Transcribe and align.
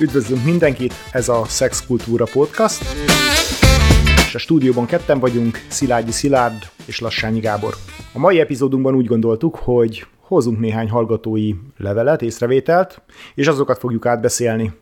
Üdvözlünk 0.00 0.44
mindenkit, 0.44 0.94
ez 1.12 1.28
a 1.28 1.44
Sex 1.44 1.86
Kultúra 1.86 2.24
Podcast, 2.32 2.82
és 4.26 4.34
a 4.34 4.38
stúdióban 4.38 4.86
ketten 4.86 5.18
vagyunk, 5.18 5.58
Szilágyi 5.68 6.10
Szilárd 6.10 6.62
és 6.86 7.00
Lassányi 7.00 7.40
Gábor. 7.40 7.74
A 8.12 8.18
mai 8.18 8.40
epizódunkban 8.40 8.94
úgy 8.94 9.06
gondoltuk, 9.06 9.56
hogy 9.56 10.06
hozunk 10.20 10.58
néhány 10.58 10.88
hallgatói 10.88 11.54
levelet, 11.76 12.22
észrevételt, 12.22 13.02
és 13.34 13.46
azokat 13.46 13.78
fogjuk 13.78 14.06
átbeszélni. 14.06 14.72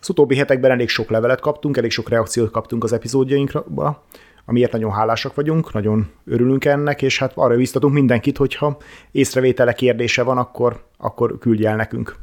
Az 0.00 0.10
utóbbi 0.10 0.36
hetekben 0.36 0.70
elég 0.70 0.88
sok 0.88 1.10
levelet 1.10 1.40
kaptunk, 1.40 1.76
elég 1.76 1.90
sok 1.90 2.08
reakciót 2.08 2.50
kaptunk 2.50 2.84
az 2.84 2.92
epizódjainkra, 2.92 3.64
amiért 4.44 4.72
nagyon 4.72 4.92
hálásak 4.92 5.34
vagyunk, 5.34 5.72
nagyon 5.72 6.10
örülünk 6.26 6.64
ennek, 6.64 7.02
és 7.02 7.18
hát 7.18 7.32
arra 7.34 7.56
biztatunk 7.56 7.94
mindenkit, 7.94 8.36
hogyha 8.36 8.76
észrevétele 9.10 9.72
kérdése 9.72 10.22
van, 10.22 10.38
akkor, 10.38 10.84
akkor 10.98 11.38
küldj 11.38 11.66
el 11.66 11.76
nekünk. 11.76 12.16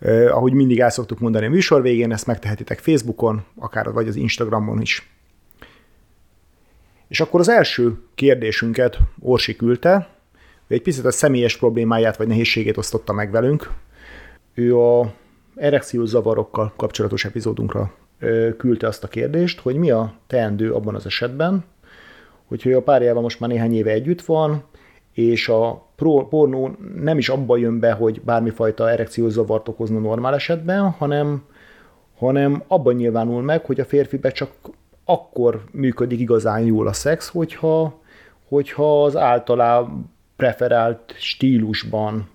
Uh, 0.00 0.28
ahogy 0.30 0.52
mindig 0.52 0.80
el 0.80 0.90
szoktuk 0.90 1.18
mondani 1.18 1.46
a 1.46 1.50
műsor 1.50 1.82
végén, 1.82 2.12
ezt 2.12 2.26
megtehetitek 2.26 2.78
Facebookon, 2.78 3.44
akár 3.56 3.92
vagy 3.92 4.08
az 4.08 4.16
Instagramon 4.16 4.80
is. 4.80 5.10
És 7.08 7.20
akkor 7.20 7.40
az 7.40 7.48
első 7.48 7.98
kérdésünket 8.14 8.98
Orsi 9.20 9.56
küldte, 9.56 10.08
ő 10.66 10.74
egy 10.74 10.82
picit 10.82 11.04
a 11.04 11.10
személyes 11.10 11.56
problémáját 11.56 12.16
vagy 12.16 12.26
nehézségét 12.26 12.76
osztotta 12.76 13.12
meg 13.12 13.30
velünk. 13.30 13.70
Ő 14.54 14.78
a 14.78 15.14
erekciós 15.54 16.08
zavarokkal 16.08 16.72
kapcsolatos 16.76 17.24
epizódunkra 17.24 17.94
küldte 18.56 18.86
azt 18.86 19.04
a 19.04 19.08
kérdést, 19.08 19.60
hogy 19.60 19.76
mi 19.76 19.90
a 19.90 20.14
teendő 20.26 20.72
abban 20.72 20.94
az 20.94 21.06
esetben, 21.06 21.64
hogyha 22.46 22.76
a 22.76 22.82
párjával 22.82 23.22
most 23.22 23.40
már 23.40 23.50
néhány 23.50 23.74
éve 23.74 23.90
együtt 23.90 24.22
van, 24.22 24.64
és 25.18 25.48
a 25.48 25.86
pornó 26.28 26.76
nem 26.94 27.18
is 27.18 27.28
abban 27.28 27.58
jön 27.58 27.78
be, 27.78 27.92
hogy 27.92 28.20
bármifajta 28.20 28.90
erekciós 28.90 29.32
zavart 29.32 29.68
okozna 29.68 29.98
normál 29.98 30.34
esetben, 30.34 30.90
hanem, 30.90 31.42
hanem 32.18 32.62
abban 32.66 32.94
nyilvánul 32.94 33.42
meg, 33.42 33.64
hogy 33.64 33.80
a 33.80 33.84
férfibe 33.84 34.30
csak 34.30 34.50
akkor 35.04 35.64
működik 35.72 36.20
igazán 36.20 36.60
jól 36.60 36.86
a 36.86 36.92
szex, 36.92 37.28
hogyha, 37.28 38.00
hogyha 38.48 39.04
az 39.04 39.16
általában 39.16 40.12
preferált 40.36 41.14
stílusban, 41.16 42.28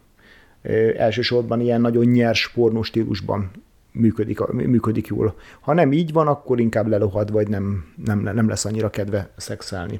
elsősorban 0.98 1.62
ilyen 1.62 1.82
nagyon 1.82 2.06
nyers 2.06 2.52
pornó 2.52 2.82
stílusban 2.82 3.52
működik, 3.94 4.40
működik 4.52 5.08
jól. 5.08 5.36
Ha 5.62 5.74
nem 5.74 5.92
így 5.92 6.14
van, 6.14 6.28
akkor 6.28 6.60
inkább 6.60 6.88
lelohad, 6.88 7.32
vagy 7.32 7.48
nem, 7.48 7.86
nem, 8.06 8.20
nem 8.20 8.48
lesz 8.48 8.66
annyira 8.66 8.90
kedve 8.90 9.30
szexelni. 9.38 10.00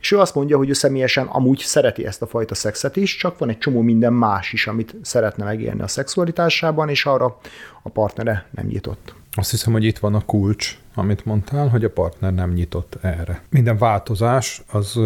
És 0.00 0.12
ő 0.12 0.18
azt 0.18 0.34
mondja, 0.34 0.56
hogy 0.56 0.68
ő 0.68 0.72
személyesen 0.72 1.26
amúgy 1.26 1.58
szereti 1.58 2.06
ezt 2.06 2.22
a 2.22 2.26
fajta 2.26 2.54
szexet 2.54 2.96
is, 2.96 3.16
csak 3.16 3.38
van 3.38 3.48
egy 3.48 3.58
csomó 3.58 3.80
minden 3.80 4.12
más 4.12 4.52
is, 4.52 4.66
amit 4.66 4.94
szeretne 5.02 5.44
megélni 5.44 5.80
a 5.80 5.88
szexualitásában, 5.88 6.88
és 6.88 7.06
arra 7.06 7.38
a 7.82 7.88
partnere 7.88 8.46
nem 8.50 8.66
nyitott. 8.66 9.14
Azt 9.32 9.50
hiszem, 9.50 9.72
hogy 9.72 9.84
itt 9.84 9.98
van 9.98 10.14
a 10.14 10.24
kulcs, 10.24 10.78
amit 10.94 11.24
mondtál, 11.24 11.68
hogy 11.68 11.84
a 11.84 11.90
partner 11.90 12.34
nem 12.34 12.52
nyitott 12.52 12.98
erre. 13.00 13.42
Minden 13.50 13.78
változás 13.78 14.62
az 14.72 14.98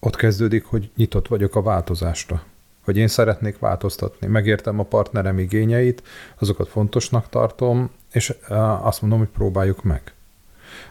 ott 0.00 0.16
kezdődik, 0.16 0.64
hogy 0.64 0.90
nyitott 0.96 1.28
vagyok 1.28 1.56
a 1.56 1.62
változásra 1.62 2.42
hogy 2.84 2.96
én 2.96 3.08
szeretnék 3.08 3.58
változtatni. 3.58 4.26
Megértem 4.26 4.78
a 4.78 4.82
partnerem 4.82 5.38
igényeit, 5.38 6.02
azokat 6.38 6.68
fontosnak 6.68 7.28
tartom, 7.28 7.90
és 8.12 8.34
azt 8.82 9.00
mondom, 9.00 9.18
hogy 9.18 9.28
próbáljuk 9.28 9.82
meg. 9.82 10.14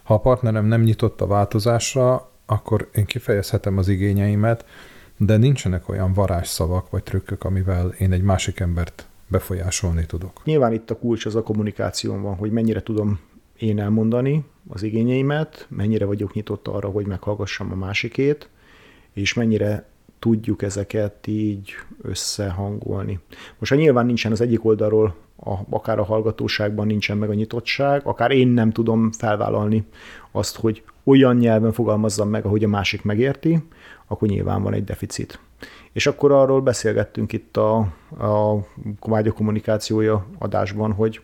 Ha 0.04 0.14
a 0.14 0.20
partnerem 0.20 0.66
nem 0.66 0.82
nyitott 0.82 1.22
a 1.22 1.28
változásra, 1.28 2.30
akkor 2.46 2.90
én 2.94 3.06
kifejezhetem 3.06 3.78
az 3.78 3.88
igényeimet, 3.88 4.66
de 5.18 5.38
nincsenek 5.38 5.90
olyan 5.90 6.14
varázsszavak 6.14 6.90
vagy 6.90 7.04
trükkök, 7.04 7.44
amivel 7.44 7.88
én 7.88 8.12
egy 8.12 8.22
másik 8.22 8.60
embert 8.60 9.06
befolyásolni 9.28 10.06
tudok. 10.06 10.42
Nyilván 10.44 10.74
itt 10.74 10.90
a 10.90 10.98
kulcs 10.98 11.26
az 11.26 11.36
a 11.36 11.44
kommunikáción 11.44 12.22
van, 12.22 12.36
hogy 12.36 12.52
mennyire 12.52 12.84
tudom 12.84 13.20
én 13.58 13.80
elmondani 13.80 14.46
az 14.70 14.84
igényeimet, 14.84 15.66
mennyire 15.70 16.06
vagyok 16.06 16.34
nyitott 16.34 16.68
arra, 16.68 16.90
hogy 16.90 17.06
meghallgassam 17.06 17.72
a 17.72 17.76
másikét, 17.76 18.50
és 19.14 19.34
mennyire 19.34 19.90
tudjuk 20.22 20.62
ezeket 20.62 21.28
így 21.28 21.72
összehangolni. 22.02 23.20
Most 23.58 23.72
ha 23.72 23.78
nyilván 23.78 24.06
nincsen 24.06 24.32
az 24.32 24.42
egyik 24.42 24.66
oldalról, 24.66 25.16
a, 25.44 25.54
akár 25.70 26.00
a 26.00 26.04
hallgatóságban 26.04 26.88
nincsen 26.88 27.18
meg 27.18 27.30
a 27.30 27.34
nyitottság, 27.34 28.02
akár 28.06 28.32
én 28.32 28.48
nem 28.48 28.72
tudom 28.72 29.12
felvállalni 29.12 29.86
azt, 30.32 30.56
hogy 30.56 30.84
olyan 31.04 31.36
nyelven 31.36 31.72
fogalmazzam 31.72 32.30
meg, 32.30 32.46
ahogy 32.46 32.64
a 32.64 32.68
másik 32.68 33.04
megérti, 33.04 33.64
akkor 34.08 34.28
nyilván 34.28 34.64
van 34.64 34.74
egy 34.74 34.84
deficit. 34.84 35.40
És 35.92 36.08
akkor 36.08 36.32
arról 36.32 36.62
beszélgettünk 36.62 37.34
itt 37.34 37.58
a, 37.58 37.78
a 38.20 38.66
kommunikációja 39.34 40.26
adásban, 40.40 40.92
hogy 40.92 41.22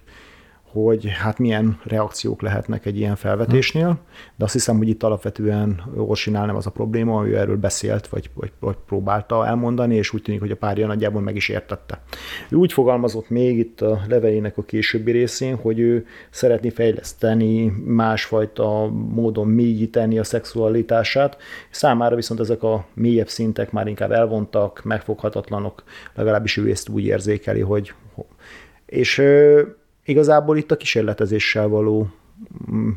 hogy 0.71 1.07
hát 1.07 1.39
milyen 1.39 1.79
reakciók 1.83 2.41
lehetnek 2.41 2.85
egy 2.85 2.97
ilyen 2.97 3.15
felvetésnél, 3.15 3.99
de 4.35 4.43
azt 4.43 4.53
hiszem, 4.53 4.77
hogy 4.77 4.87
itt 4.87 5.03
alapvetően 5.03 5.83
Orsinál 5.95 6.45
nem 6.45 6.55
az 6.55 6.65
a 6.65 6.71
probléma, 6.71 7.27
ő 7.27 7.37
erről 7.37 7.57
beszélt, 7.57 8.07
vagy, 8.07 8.29
vagy, 8.33 8.51
vagy 8.59 8.75
próbálta 8.85 9.45
elmondani, 9.45 9.95
és 9.95 10.13
úgy 10.13 10.21
tűnik, 10.21 10.39
hogy 10.39 10.51
a 10.51 10.55
párja 10.55 10.87
nagyjából 10.87 11.21
meg 11.21 11.35
is 11.35 11.49
értette. 11.49 12.01
Ő 12.49 12.55
úgy 12.55 12.73
fogalmazott 12.73 13.29
még 13.29 13.57
itt 13.57 13.81
a 13.81 14.01
levelének 14.07 14.57
a 14.57 14.63
későbbi 14.63 15.11
részén, 15.11 15.55
hogy 15.55 15.79
ő 15.79 16.05
szeretné 16.29 16.69
fejleszteni, 16.69 17.65
másfajta 17.85 18.87
módon 18.89 19.47
mélyíteni 19.47 20.19
a 20.19 20.23
szexualitását, 20.23 21.37
számára 21.69 22.15
viszont 22.15 22.39
ezek 22.39 22.63
a 22.63 22.85
mélyebb 22.93 23.29
szintek 23.29 23.71
már 23.71 23.87
inkább 23.87 24.11
elvontak, 24.11 24.81
megfoghatatlanok, 24.83 25.83
legalábbis 26.15 26.57
ő 26.57 26.69
ezt 26.69 26.89
úgy 26.89 27.05
érzékeli, 27.05 27.61
hogy 27.61 27.93
és 28.87 29.23
Igazából 30.07 30.57
itt 30.57 30.71
a 30.71 30.77
kísérletezéssel 30.77 31.67
való 31.67 32.09
mm, 32.71 32.89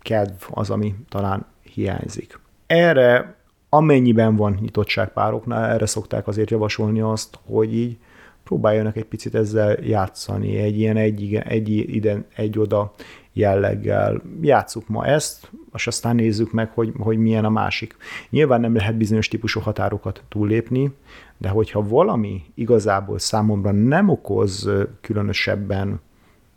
kedv 0.00 0.42
az, 0.50 0.70
ami 0.70 0.94
talán 1.08 1.46
hiányzik. 1.74 2.38
Erre 2.66 3.36
amennyiben 3.68 4.36
van 4.36 4.58
nyitottság 4.60 5.12
pároknál, 5.12 5.70
erre 5.70 5.86
szokták 5.86 6.26
azért 6.26 6.50
javasolni 6.50 7.00
azt, 7.00 7.38
hogy 7.46 7.74
így 7.74 7.98
próbáljanak 8.44 8.96
egy 8.96 9.04
picit 9.04 9.34
ezzel 9.34 9.76
játszani, 9.82 10.56
egy 10.56 10.78
ilyen 10.78 10.96
egy, 10.96 11.34
egy 11.34 11.68
ide, 11.68 12.24
egy 12.34 12.58
oda 12.58 12.92
jelleggel. 13.32 14.22
Játsszuk 14.40 14.88
ma 14.88 15.06
ezt, 15.06 15.50
és 15.74 15.86
aztán 15.86 16.14
nézzük 16.14 16.52
meg, 16.52 16.70
hogy, 16.70 16.92
hogy 16.98 17.18
milyen 17.18 17.44
a 17.44 17.50
másik. 17.50 17.96
Nyilván 18.30 18.60
nem 18.60 18.74
lehet 18.74 18.96
bizonyos 18.96 19.28
típusú 19.28 19.60
határokat 19.60 20.22
túllépni, 20.28 20.92
de 21.38 21.48
hogyha 21.48 21.88
valami 21.88 22.42
igazából 22.54 23.18
számomra 23.18 23.70
nem 23.70 24.08
okoz 24.08 24.70
különösebben 25.00 26.00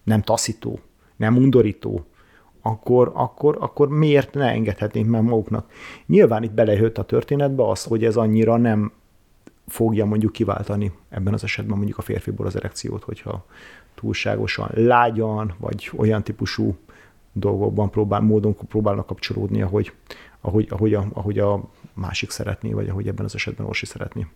nem 0.03 0.21
taszító, 0.21 0.79
nem 1.15 1.37
undorító, 1.37 2.05
akkor, 2.61 3.11
akkor, 3.13 3.57
akkor 3.59 3.89
miért 3.89 4.33
ne 4.33 4.49
engedhetnénk 4.49 5.09
meg 5.09 5.23
maguknak? 5.23 5.71
Nyilván 6.05 6.43
itt 6.43 6.51
belejött 6.51 6.97
a 6.97 7.03
történetbe 7.03 7.69
az, 7.69 7.83
hogy 7.83 8.03
ez 8.03 8.15
annyira 8.15 8.57
nem 8.57 8.91
fogja 9.67 10.05
mondjuk 10.05 10.31
kiváltani 10.31 10.91
ebben 11.09 11.33
az 11.33 11.43
esetben 11.43 11.77
mondjuk 11.77 11.97
a 11.97 12.01
férfiból 12.01 12.45
az 12.45 12.55
erekciót, 12.55 13.03
hogyha 13.03 13.45
túlságosan 13.95 14.69
lágyan, 14.73 15.53
vagy 15.57 15.91
olyan 15.95 16.23
típusú 16.23 16.75
dolgokban 17.33 17.89
próbál, 17.89 18.21
módon 18.21 18.55
próbálnak 18.67 19.05
kapcsolódni, 19.05 19.61
ahogy, 19.61 19.93
ahogy, 20.41 20.67
ahogy, 20.69 20.93
a, 20.93 21.07
ahogy 21.13 21.39
a 21.39 21.63
másik 21.93 22.29
szeretné, 22.29 22.73
vagy 22.73 22.89
ahogy 22.89 23.07
ebben 23.07 23.25
az 23.25 23.35
esetben 23.35 23.65
Orsi 23.65 23.85
szeretné. 23.85 24.27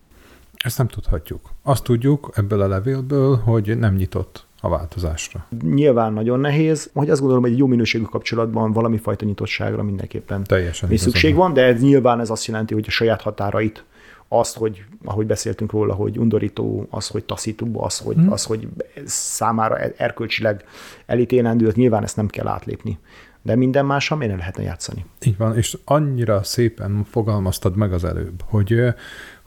Ezt 0.56 0.78
nem 0.78 0.88
tudhatjuk. 0.88 1.50
Azt 1.62 1.84
tudjuk 1.84 2.30
ebből 2.34 2.60
a 2.60 2.68
levélből, 2.68 3.36
hogy 3.36 3.78
nem 3.78 3.94
nyitott 3.94 4.46
a 4.60 4.68
változásra? 4.68 5.46
Nyilván 5.62 6.12
nagyon 6.12 6.40
nehéz, 6.40 6.90
hogy 6.94 7.10
azt 7.10 7.20
gondolom, 7.20 7.42
hogy 7.42 7.52
egy 7.52 7.58
jó 7.58 7.66
minőségű 7.66 8.04
kapcsolatban 8.04 8.72
valami 8.72 8.96
fajta 8.96 9.24
nyitottságra 9.24 9.82
mindenképpen 9.82 10.44
Teljesen 10.44 10.96
szükség 10.96 11.34
van, 11.34 11.52
de 11.52 11.62
ez 11.62 11.80
nyilván 11.80 12.20
ez 12.20 12.30
azt 12.30 12.46
jelenti, 12.46 12.74
hogy 12.74 12.84
a 12.86 12.90
saját 12.90 13.22
határait 13.22 13.84
azt, 14.28 14.56
hogy, 14.56 14.84
ahogy 15.04 15.26
beszéltünk 15.26 15.72
róla, 15.72 15.94
hogy 15.94 16.18
undorító, 16.18 16.86
az, 16.90 17.08
hogy 17.08 17.24
taszító, 17.24 17.82
az, 17.82 17.98
hogy, 17.98 18.16
hmm. 18.16 18.32
az, 18.32 18.44
hogy 18.44 18.68
számára 19.06 19.76
erkölcsileg 19.76 20.64
elítélendő, 21.06 21.72
nyilván 21.74 22.02
ezt 22.02 22.16
nem 22.16 22.26
kell 22.26 22.46
átlépni. 22.46 22.98
De 23.42 23.56
minden 23.56 23.86
mással 23.86 24.18
miért 24.18 24.32
ne 24.32 24.38
lehetne 24.38 24.62
játszani? 24.62 25.04
Így 25.24 25.36
van, 25.36 25.56
és 25.56 25.78
annyira 25.84 26.42
szépen 26.42 27.04
fogalmaztad 27.10 27.76
meg 27.76 27.92
az 27.92 28.04
előbb, 28.04 28.42
hogy 28.44 28.80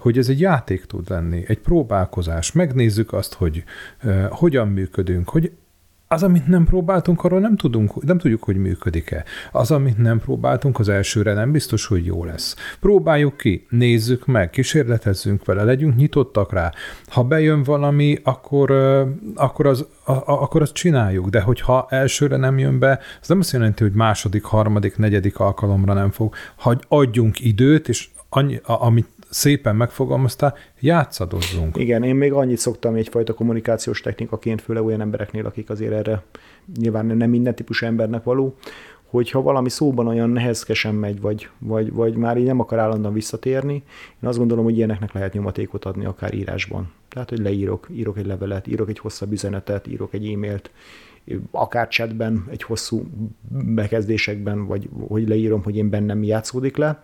hogy 0.02 0.18
ez 0.18 0.30
egy 0.30 0.40
játék 0.40 0.86
tud 0.86 1.10
lenni, 1.10 1.44
egy 1.48 1.60
próbálkozás. 1.60 2.52
Megnézzük 2.52 3.14
azt, 3.14 3.34
hogy 3.34 3.64
uh, 4.04 4.24
hogyan 4.30 4.68
működünk, 4.68 5.30
hogy 5.30 5.52
az, 6.12 6.24
amit 6.24 6.48
nem 6.48 6.66
próbáltunk, 6.66 7.24
arról 7.24 7.40
nem, 7.40 7.56
tudunk, 7.56 8.04
nem 8.04 8.18
tudjuk, 8.18 8.44
hogy 8.44 8.56
működik-e. 8.56 9.24
Az, 9.52 9.72
amit 9.72 9.98
nem 9.98 10.20
próbáltunk, 10.20 10.80
az 10.80 10.90
elsőre 10.90 11.34
nem 11.34 11.52
biztos, 11.52 11.86
hogy 11.86 12.06
jó 12.06 12.26
lesz. 12.26 12.56
Próbáljuk 12.80 13.38
ki, 13.38 13.66
nézzük 13.70 14.26
meg, 14.26 14.50
kísérletezzünk 14.50 15.46
vele, 15.46 15.64
legyünk 15.64 15.96
nyitottak 15.96 16.54
rá. 16.54 16.72
Ha 17.08 17.24
bejön 17.24 17.64
valami, 17.64 18.18
akkor, 18.24 18.72
akkor, 19.36 19.66
az, 19.66 19.88
a, 20.04 20.12
akkor 20.26 20.62
azt 20.62 20.74
csináljuk, 20.74 21.30
de 21.30 21.42
hogyha 21.42 21.86
elsőre 21.90 22.38
nem 22.38 22.60
jön 22.60 22.80
be, 22.80 23.00
az 23.22 23.28
nem 23.28 23.40
azt 23.40 23.52
jelenti, 23.52 23.84
hogy 23.84 23.94
második, 23.94 24.44
harmadik, 24.44 24.98
negyedik 24.98 25.40
alkalomra 25.40 25.94
nem 25.94 26.12
fog. 26.12 26.36
Ha 26.56 26.80
adjunk 26.88 27.40
időt, 27.40 27.90
és 27.90 28.10
annyi, 28.30 28.60
amit 28.64 29.08
szépen 29.32 29.76
megfogalmaztál, 29.76 30.56
játszadozzunk. 30.80 31.78
Igen, 31.78 32.04
én 32.04 32.16
még 32.16 32.34
annyit 32.34 32.58
szoktam 32.58 32.96
egyfajta 32.96 33.34
kommunikációs 33.34 34.02
technikaként, 34.02 34.62
főleg 34.62 34.84
olyan 34.84 35.02
embereknél, 35.02 35.46
akik 35.46 35.70
azért 35.70 35.94
erre 35.94 36.24
nyilván 36.78 37.06
nem 37.06 37.30
minden 37.30 37.56
típusú 37.56 37.86
embernek 37.86 38.24
való, 38.24 38.56
hogyha 39.06 39.42
valami 39.42 39.70
szóban 39.70 40.08
olyan 40.08 40.30
nehezkesen 40.30 40.96
megy, 40.96 41.22
vagy, 41.22 41.50
vagy, 41.60 41.94
vagy 41.94 42.16
már 42.16 42.38
így 42.38 42.46
nem 42.46 42.60
akar 42.60 42.80
állandóan 42.80 43.14
visszatérni, 43.14 43.74
én 44.22 44.30
azt 44.30 44.38
gondolom, 44.38 44.64
hogy 44.64 44.78
ilyeneknek 44.78 45.14
lehet 45.14 45.34
nyomatékot 45.34 45.86
adni 45.86 46.06
akár 46.06 46.34
írásban. 46.34 46.92
Tehát, 47.10 47.30
hogy 47.30 47.40
leírok, 47.40 47.88
írok 47.92 48.18
egy 48.18 48.26
levelet, 48.26 48.68
írok 48.68 48.90
egy 48.90 49.00
hosszabb 49.00 49.32
üzenetet, 49.32 49.88
írok 49.88 50.14
egy 50.14 50.28
e-mailt, 50.28 50.72
akár 51.52 51.88
chatben, 51.88 52.46
egy 52.50 52.64
hosszú 52.64 53.04
bekezdésekben, 53.50 54.66
vagy 54.66 54.90
hogy 55.08 55.28
leírom, 55.28 55.64
hogy 55.64 55.76
én 55.76 55.90
bennem 55.90 56.18
mi 56.18 56.28
játszódik 56.28 56.78
le. 56.78 57.00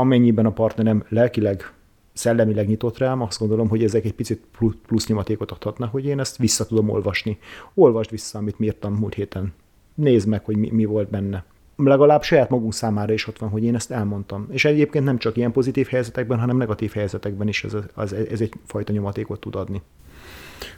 Amennyiben 0.00 0.46
a 0.46 0.50
partnerem 0.50 1.04
lelkileg, 1.08 1.72
szellemileg 2.12 2.66
nyitott 2.66 2.98
rám, 2.98 3.22
azt 3.22 3.38
gondolom, 3.38 3.68
hogy 3.68 3.84
ezek 3.84 4.04
egy 4.04 4.14
picit 4.14 4.44
plusz 4.86 5.06
nyomatékot 5.06 5.50
adhatnak, 5.50 5.92
hogy 5.92 6.04
én 6.04 6.18
ezt 6.20 6.36
vissza 6.36 6.66
tudom 6.66 6.88
olvasni. 6.88 7.38
Olvasd 7.74 8.10
vissza, 8.10 8.38
amit 8.38 8.58
mírtam 8.58 8.94
múlt 8.94 9.14
héten. 9.14 9.52
Nézd 9.94 10.28
meg, 10.28 10.44
hogy 10.44 10.56
mi, 10.56 10.70
mi 10.70 10.84
volt 10.84 11.10
benne 11.10 11.44
legalább 11.76 12.22
saját 12.22 12.48
magunk 12.48 12.74
számára 12.74 13.12
is 13.12 13.26
ott 13.26 13.38
van, 13.38 13.50
hogy 13.50 13.64
én 13.64 13.74
ezt 13.74 13.90
elmondtam. 13.90 14.46
És 14.50 14.64
egyébként 14.64 15.04
nem 15.04 15.18
csak 15.18 15.36
ilyen 15.36 15.52
pozitív 15.52 15.86
helyzetekben, 15.86 16.38
hanem 16.38 16.56
negatív 16.56 16.92
helyzetekben 16.92 17.48
is 17.48 17.64
ez, 17.64 17.76
az, 17.94 18.12
ez 18.12 18.40
egy 18.40 18.52
fajta 18.66 18.92
nyomatékot 18.92 19.40
tud 19.40 19.54
adni. 19.54 19.82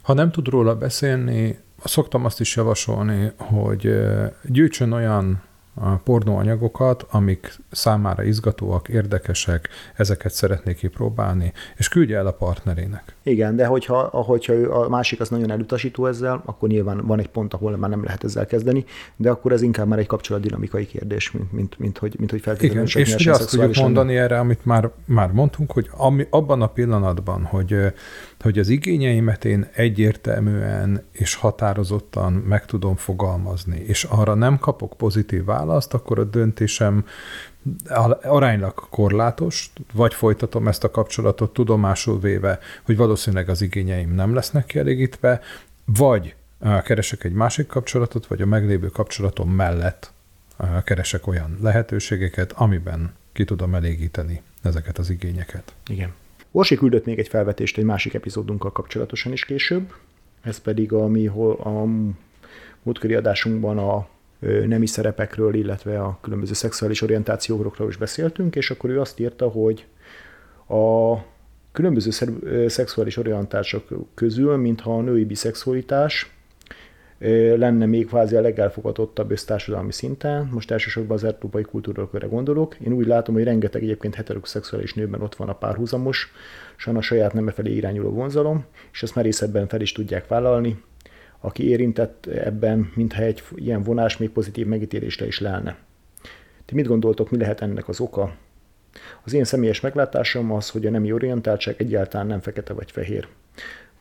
Ha 0.02 0.12
nem 0.12 0.30
tud 0.30 0.48
róla 0.48 0.76
beszélni, 0.76 1.58
szoktam 1.84 2.24
azt 2.24 2.40
is 2.40 2.56
javasolni, 2.56 3.30
hogy 3.36 3.94
gyűjtsön 4.44 4.92
olyan 4.92 5.42
pornóanyagokat, 6.04 7.06
amik 7.10 7.58
számára 7.70 8.22
izgatóak, 8.22 8.88
érdekesek, 8.88 9.68
ezeket 9.96 10.32
szeretnék 10.32 10.76
kipróbálni, 10.76 11.52
és 11.76 11.88
küldje 11.88 12.16
el 12.16 12.26
a 12.26 12.32
partnerének. 12.32 13.14
Igen, 13.22 13.56
de 13.56 13.66
hogyha, 13.66 14.00
hogyha 14.02 14.52
ő, 14.52 14.72
a 14.72 14.88
másik 14.88 15.20
az 15.20 15.28
nagyon 15.28 15.50
elutasító 15.50 16.06
ezzel, 16.06 16.42
akkor 16.44 16.68
nyilván 16.68 17.06
van 17.06 17.18
egy 17.18 17.28
pont, 17.28 17.54
ahol 17.54 17.76
már 17.76 17.90
nem 17.90 18.04
lehet 18.04 18.24
ezzel 18.24 18.46
kezdeni, 18.46 18.84
de 19.16 19.30
akkor 19.30 19.52
ez 19.52 19.62
inkább 19.62 19.88
már 19.88 19.98
egy 19.98 20.06
kapcsolatdinamikai 20.06 20.86
kérdés, 20.86 21.30
mint, 21.30 21.52
mint, 21.52 21.78
mint, 21.78 21.98
hogy, 21.98 22.14
mint 22.18 22.30
hogy 22.30 22.40
feltétlenül 22.40 22.88
Igen, 22.88 23.02
és 23.02 23.14
ugye 23.14 23.30
azt 23.30 23.50
tudjuk 23.50 23.76
mondani 23.76 24.16
erre, 24.16 24.38
amit 24.38 24.64
már, 24.64 24.90
már 25.04 25.32
mondtunk, 25.32 25.72
hogy 25.72 25.90
ami, 25.96 26.26
abban 26.30 26.62
a 26.62 26.66
pillanatban, 26.66 27.44
hogy 27.44 27.92
hogy 28.42 28.58
az 28.58 28.68
igényeimet 28.68 29.44
én 29.44 29.68
egyértelműen 29.72 31.02
és 31.12 31.34
határozottan 31.34 32.32
meg 32.32 32.64
tudom 32.64 32.96
fogalmazni, 32.96 33.82
és 33.86 34.04
arra 34.04 34.34
nem 34.34 34.58
kapok 34.58 34.94
pozitív 34.96 35.44
választ, 35.44 35.61
akkor 35.70 36.18
a 36.18 36.24
döntésem 36.24 37.06
aránylag 38.22 38.74
korlátos, 38.90 39.72
vagy 39.92 40.14
folytatom 40.14 40.68
ezt 40.68 40.84
a 40.84 40.90
kapcsolatot 40.90 41.52
tudomásul 41.52 42.20
véve, 42.20 42.58
hogy 42.82 42.96
valószínűleg 42.96 43.48
az 43.48 43.62
igényeim 43.62 44.14
nem 44.14 44.34
lesznek 44.34 44.66
kielégítve, 44.66 45.40
vagy 45.84 46.34
keresek 46.84 47.24
egy 47.24 47.32
másik 47.32 47.66
kapcsolatot, 47.66 48.26
vagy 48.26 48.42
a 48.42 48.46
meglévő 48.46 48.88
kapcsolatom 48.88 49.50
mellett 49.50 50.12
keresek 50.84 51.26
olyan 51.26 51.58
lehetőségeket, 51.60 52.52
amiben 52.52 53.14
ki 53.32 53.44
tudom 53.44 53.74
elégíteni 53.74 54.42
ezeket 54.62 54.98
az 54.98 55.10
igényeket. 55.10 55.74
Igen. 55.86 56.12
Orsi 56.50 56.76
küldött 56.76 57.04
még 57.04 57.18
egy 57.18 57.28
felvetést 57.28 57.78
egy 57.78 57.84
másik 57.84 58.14
epizódunkkal 58.14 58.72
kapcsolatosan 58.72 59.32
is 59.32 59.44
később, 59.44 59.94
ez 60.42 60.58
pedig 60.58 60.92
a 60.92 61.06
mi 61.06 61.26
a 61.26 61.84
múltkori 62.82 63.14
adásunkban 63.14 63.78
a 63.78 64.06
nemi 64.66 64.86
szerepekről, 64.86 65.54
illetve 65.54 66.00
a 66.00 66.18
különböző 66.20 66.52
szexuális 66.52 67.02
orientációkról 67.02 67.88
is 67.88 67.96
beszéltünk, 67.96 68.56
és 68.56 68.70
akkor 68.70 68.90
ő 68.90 69.00
azt 69.00 69.20
írta, 69.20 69.48
hogy 69.48 69.86
a 70.68 71.16
különböző 71.72 72.10
szexuális 72.68 73.16
orientások 73.16 73.88
közül, 74.14 74.56
mintha 74.56 74.96
a 74.96 75.00
női 75.00 75.24
biszexualitás 75.24 76.34
lenne 77.56 77.86
még 77.86 78.06
kvázi 78.06 78.36
a 78.36 78.40
legelfogadottabb 78.40 79.30
össztársadalmi 79.30 79.92
szinten, 79.92 80.48
most 80.52 80.70
elsősorban 80.70 81.16
az 81.16 81.24
európai 81.24 81.62
kultúrakörre 81.62 82.26
gondolok. 82.26 82.76
Én 82.80 82.92
úgy 82.92 83.06
látom, 83.06 83.34
hogy 83.34 83.44
rengeteg 83.44 83.82
egyébként 83.82 84.14
heteroszexuális 84.14 84.94
nőben 84.94 85.22
ott 85.22 85.34
van 85.34 85.48
a 85.48 85.54
párhuzamos, 85.54 86.32
a 86.84 87.00
saját 87.00 87.32
neme 87.32 87.50
felé 87.50 87.74
irányuló 87.74 88.10
vonzalom, 88.10 88.64
és 88.92 89.02
ezt 89.02 89.14
merészetben 89.14 89.68
fel 89.68 89.80
is 89.80 89.92
tudják 89.92 90.28
vállalni, 90.28 90.82
aki 91.42 91.68
érintett 91.68 92.26
ebben, 92.26 92.92
mintha 92.94 93.22
egy 93.22 93.42
ilyen 93.54 93.82
vonás 93.82 94.16
még 94.16 94.30
pozitív 94.30 94.66
megítélésre 94.66 95.26
is 95.26 95.40
lelne. 95.40 95.76
Ti 96.64 96.74
mit 96.74 96.86
gondoltok, 96.86 97.30
mi 97.30 97.38
lehet 97.38 97.60
ennek 97.60 97.88
az 97.88 98.00
oka? 98.00 98.34
Az 99.24 99.32
én 99.32 99.44
személyes 99.44 99.80
meglátásom 99.80 100.52
az, 100.52 100.70
hogy 100.70 100.86
a 100.86 100.90
nemi 100.90 101.12
orientáltság 101.12 101.74
egyáltalán 101.78 102.26
nem 102.26 102.40
fekete 102.40 102.72
vagy 102.72 102.90
fehér 102.90 103.28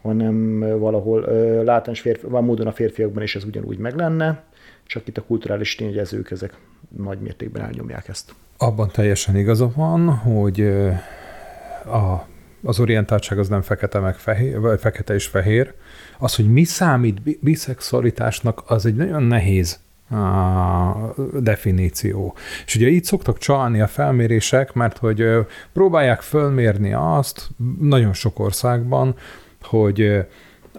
hanem 0.01 0.59
valahol 0.79 1.21
látás 1.63 2.01
férfi, 2.01 2.25
van 2.25 2.43
módon 2.43 2.67
a 2.67 2.71
férfiakban 2.71 3.23
is 3.23 3.35
ez 3.35 3.43
ugyanúgy 3.43 3.77
meg 3.77 3.95
lenne, 3.95 4.43
csak 4.83 5.07
itt 5.07 5.17
a 5.17 5.23
kulturális 5.23 5.75
tényezők 5.75 6.31
ezek 6.31 6.53
nagy 6.97 7.19
mértékben 7.19 7.61
elnyomják 7.61 8.07
ezt. 8.07 8.33
Abban 8.57 8.89
teljesen 8.91 9.35
igaza 9.35 9.71
van, 9.75 10.09
hogy 10.09 10.61
a, 11.85 12.27
az 12.63 12.79
orientáltság 12.79 13.39
az 13.39 13.47
nem 13.47 13.61
fekete, 13.61 13.99
meg 13.99 14.15
fehér, 14.15 14.59
vagy 14.59 14.79
fekete 14.79 15.13
és 15.13 15.27
fehér. 15.27 15.73
Az, 16.21 16.35
hogy 16.35 16.51
mi 16.51 16.63
számít 16.63 17.39
biszexualitásnak, 17.39 18.63
az 18.65 18.85
egy 18.85 18.95
nagyon 18.95 19.23
nehéz 19.23 19.79
a 20.09 21.13
definíció. 21.39 22.35
És 22.65 22.75
ugye 22.75 22.87
így 22.87 23.03
szoktak 23.03 23.37
csalni 23.37 23.81
a 23.81 23.87
felmérések, 23.87 24.73
mert 24.73 24.97
hogy 24.97 25.23
próbálják 25.73 26.21
fölmérni 26.21 26.93
azt 26.93 27.49
nagyon 27.79 28.13
sok 28.13 28.39
országban, 28.39 29.15
hogy 29.61 30.25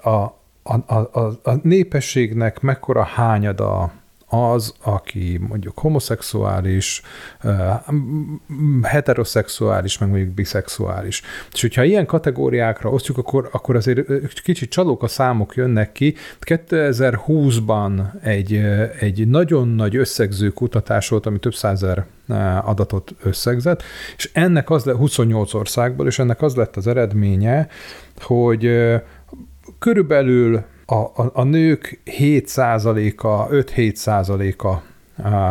a, 0.02 0.10
a, 0.62 0.74
a, 0.86 1.18
a 1.42 1.58
népességnek 1.62 2.60
mekkora 2.60 3.02
hányada 3.02 3.92
az, 4.32 4.74
aki 4.82 5.40
mondjuk 5.48 5.78
homoszexuális, 5.78 7.02
heteroszexuális, 8.82 9.98
meg 9.98 10.08
mondjuk 10.08 10.30
biszexuális. 10.30 11.22
És 11.52 11.60
hogyha 11.60 11.84
ilyen 11.84 12.06
kategóriákra 12.06 12.90
osztjuk, 12.90 13.18
akkor, 13.18 13.48
akkor 13.52 13.76
azért 13.76 14.40
kicsit 14.42 14.70
csalók 14.70 15.02
a 15.02 15.08
számok 15.08 15.54
jönnek 15.54 15.92
ki. 15.92 16.14
2020-ban 16.40 18.22
egy, 18.22 18.60
egy 19.00 19.28
nagyon 19.28 19.68
nagy 19.68 19.96
összegző 19.96 20.48
kutatás 20.48 21.08
volt, 21.08 21.26
ami 21.26 21.38
több 21.38 21.54
százer 21.54 22.06
adatot 22.64 23.14
összegzett, 23.22 23.82
és 24.16 24.30
ennek 24.32 24.70
az 24.70 24.84
lett 24.84 24.96
28 24.96 25.54
országból, 25.54 26.06
és 26.06 26.18
ennek 26.18 26.42
az 26.42 26.54
lett 26.54 26.76
az 26.76 26.86
eredménye, 26.86 27.68
hogy 28.20 28.70
körülbelül 29.78 30.64
a, 30.92 31.22
a, 31.22 31.30
a 31.32 31.42
nők 31.42 32.00
7%-a, 32.04 33.48
5-7%-a 33.48 34.90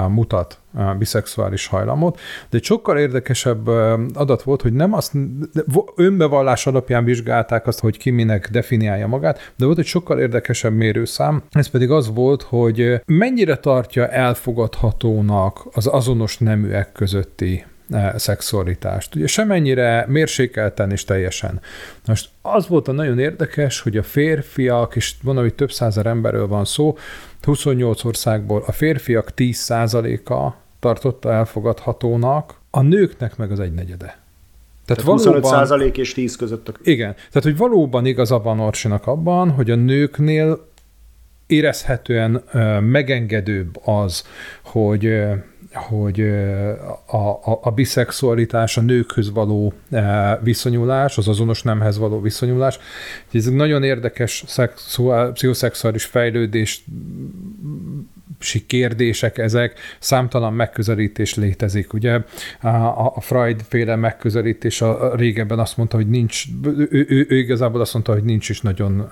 mutat 0.10 0.60
biszexuális 0.98 1.67
hajlamot, 1.67 2.19
de 2.50 2.60
sokkal 2.62 2.98
érdekesebb 2.98 3.67
adat 4.13 4.43
volt, 4.43 4.62
hogy 4.62 4.74
nem 4.74 4.93
azt 4.93 5.13
önbevallás 5.95 6.67
alapján 6.67 7.03
vizsgálták 7.03 7.67
azt, 7.67 7.79
hogy 7.79 7.98
ki 7.98 8.10
minek 8.10 8.50
definiálja 8.50 9.07
magát, 9.07 9.53
de 9.55 9.65
volt 9.65 9.77
egy 9.77 9.86
sokkal 9.86 10.19
érdekesebb 10.19 10.74
mérőszám, 10.74 11.43
ez 11.50 11.67
pedig 11.67 11.91
az 11.91 12.13
volt, 12.13 12.41
hogy 12.41 13.01
mennyire 13.05 13.55
tartja 13.55 14.07
elfogadhatónak 14.07 15.67
az 15.74 15.88
azonos 15.88 16.38
neműek 16.38 16.91
közötti 16.91 17.65
szexualitást. 18.15 19.15
Ugye 19.15 19.27
semennyire 19.27 20.05
mérsékelten 20.07 20.91
és 20.91 21.03
teljesen. 21.03 21.62
Most 22.07 22.29
az 22.41 22.67
volt 22.67 22.88
a 22.88 22.91
nagyon 22.91 23.19
érdekes, 23.19 23.79
hogy 23.81 23.98
a 23.98 24.03
férfiak, 24.03 24.95
és 24.95 25.15
mondom, 25.21 25.43
hogy 25.43 25.53
több 25.53 25.71
százer 25.71 26.05
emberről 26.05 26.48
van 26.48 26.65
szó, 26.65 26.98
28 27.41 28.03
országból 28.03 28.63
a 28.67 28.71
férfiak 28.71 29.31
10%-a 29.36 30.53
tartotta 30.79 31.31
elfogadhatónak, 31.31 32.60
a 32.69 32.81
nőknek 32.81 33.38
meg 33.38 33.51
az 33.51 33.60
egynegyede. 33.60 34.19
Tehát, 34.86 35.03
tehát 35.03 35.24
valóban, 35.24 35.60
25 35.60 35.98
és 35.98 36.13
10 36.13 36.36
között. 36.36 36.67
A... 36.67 36.74
Igen. 36.83 37.13
Tehát, 37.13 37.43
hogy 37.43 37.57
valóban 37.57 38.05
igaza 38.05 38.39
van 38.39 38.60
Orsinak 38.60 39.07
abban, 39.07 39.50
hogy 39.50 39.71
a 39.71 39.75
nőknél 39.75 40.67
érezhetően 41.48 42.43
megengedőbb 42.81 43.88
az, 43.88 44.25
hogy 44.62 45.17
hogy 45.73 46.21
a, 47.05 47.17
a, 47.17 47.59
a 47.61 47.71
biszexualitás, 47.71 48.77
a 48.77 48.81
nőkhöz 48.81 49.31
való 49.31 49.73
viszonyulás, 50.41 51.17
az 51.17 51.27
azonos 51.27 51.61
nemhez 51.61 51.97
való 51.97 52.21
viszonyulás, 52.21 52.79
ez 53.33 53.47
egy 53.47 53.53
nagyon 53.53 53.83
érdekes 53.83 54.43
szexuál, 54.47 55.31
pszichoszexuális 55.31 56.05
fejlődés 56.05 56.83
kérdések 58.67 59.38
ezek, 59.38 59.79
számtalan 60.00 60.53
megközelítés 60.53 61.36
létezik. 61.36 61.93
Ugye 61.93 62.19
a, 62.62 63.21
Freud 63.21 63.62
féle 63.67 63.95
megközelítés 63.95 64.81
a, 64.81 65.15
régebben 65.15 65.60
azt 65.60 65.77
mondta, 65.77 65.95
hogy 65.95 66.07
nincs, 66.07 66.43
ő, 66.63 66.88
ő, 67.10 67.25
ő 67.29 67.38
igazából 67.38 67.81
azt 67.81 67.93
mondta, 67.93 68.13
hogy 68.13 68.24
nincs 68.24 68.50
is 68.50 68.62
nagyon 68.62 69.10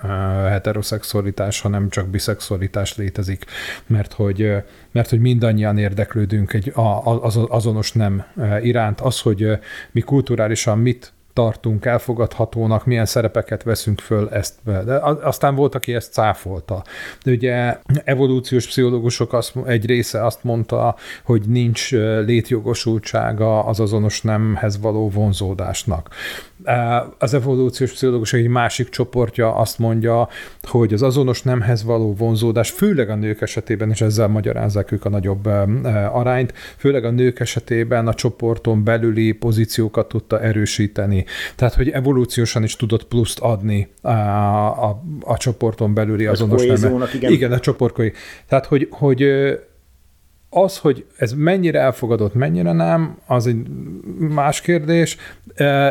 heteroszexualitás, 0.48 1.60
hanem 1.60 1.88
csak 1.88 2.08
biszexualitás 2.08 2.96
létezik, 2.96 3.44
mert 3.86 4.12
hogy, 4.12 4.52
mert 4.90 5.10
hogy 5.10 5.20
mindannyian 5.20 5.78
érdeklődünk 5.78 6.52
egy 6.52 6.72
az, 7.04 7.36
azonos 7.48 7.92
nem 7.92 8.24
iránt. 8.62 9.00
Az, 9.00 9.20
hogy 9.20 9.46
mi 9.90 10.00
kulturálisan 10.00 10.78
mit 10.78 11.12
tartunk 11.32 11.84
elfogadhatónak, 11.84 12.86
milyen 12.86 13.06
szerepeket 13.06 13.62
veszünk 13.62 14.00
föl 14.00 14.28
ezt 14.28 14.54
be. 14.64 14.84
De 14.84 14.94
aztán 15.02 15.54
volt, 15.54 15.74
aki 15.74 15.94
ezt 15.94 16.12
cáfolta. 16.12 16.84
De 17.24 17.30
ugye 17.30 17.78
evolúciós 18.04 18.66
pszichológusok 18.66 19.32
azt, 19.32 19.52
egy 19.66 19.86
része 19.86 20.24
azt 20.24 20.44
mondta, 20.44 20.96
hogy 21.24 21.42
nincs 21.48 21.90
létjogosultsága 22.24 23.64
az 23.64 23.80
azonos 23.80 24.22
nemhez 24.22 24.80
való 24.80 25.10
vonzódásnak. 25.10 26.08
Az 27.18 27.34
evolúciós 27.34 27.92
pszichológusok 27.92 28.38
egy 28.38 28.48
másik 28.48 28.88
csoportja 28.88 29.54
azt 29.54 29.78
mondja, 29.78 30.28
hogy 30.62 30.92
az 30.92 31.02
azonos 31.02 31.42
nemhez 31.42 31.84
való 31.84 32.14
vonzódás, 32.14 32.70
főleg 32.70 33.10
a 33.10 33.14
nők 33.14 33.40
esetében, 33.40 33.90
és 33.90 34.00
ezzel 34.00 34.28
magyarázzák 34.28 34.92
ők 34.92 35.04
a 35.04 35.08
nagyobb 35.08 35.44
arányt, 36.12 36.52
főleg 36.76 37.04
a 37.04 37.10
nők 37.10 37.40
esetében 37.40 38.06
a 38.08 38.14
csoporton 38.14 38.84
belüli 38.84 39.32
pozíciókat 39.32 40.08
tudta 40.08 40.40
erősíteni. 40.40 41.24
Tehát, 41.56 41.74
hogy 41.74 41.88
evolúciósan 41.88 42.62
is 42.62 42.76
tudott 42.76 43.04
pluszt 43.04 43.38
adni 43.38 43.88
a, 44.00 44.10
a, 44.10 45.02
a 45.20 45.36
csoporton 45.36 45.94
belüli 45.94 46.26
azonos 46.26 46.66
nemhez. 46.66 47.14
Igen. 47.14 47.32
igen, 47.32 47.52
a 47.52 47.60
csoportkoi. 47.60 48.12
Tehát, 48.48 48.66
hogy, 48.66 48.88
hogy 48.90 49.24
az, 50.50 50.78
hogy 50.78 51.06
ez 51.16 51.32
mennyire 51.32 51.80
elfogadott, 51.80 52.34
mennyire 52.34 52.72
nem, 52.72 53.18
az 53.26 53.46
egy 53.46 53.68
más 54.18 54.60
kérdés. 54.60 55.16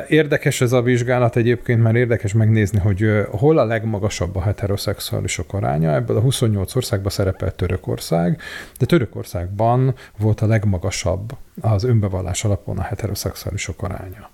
Érdekes 0.08 0.62
ez 0.62 0.72
a 0.72 0.82
vizsgálat 0.82 1.36
egyébként, 1.36 1.82
mert 1.82 1.96
érdekes 1.96 2.34
megnézni, 2.34 2.80
hogy 2.80 3.26
hol 3.32 3.58
a 3.58 3.66
legmagasabb 3.66 4.36
a 4.36 4.42
heteroszexuálisok 4.42 5.54
aránya. 5.54 5.94
Ebből 5.94 6.18
a 6.18 6.22
28 6.22 6.76
országban 6.76 7.12
szerepel 7.12 7.56
Törökország, 7.56 8.42
de 8.80 8.86
Törökországban 8.86 9.96
volt 10.18 10.42
a 10.42 10.48
legmagasabb 10.48 11.36
az 11.62 11.84
önbevallás 11.84 12.44
alapon 12.44 12.78
a 12.78 12.82
heteroszexuálisok 12.82 13.84
aránya. 13.84 14.30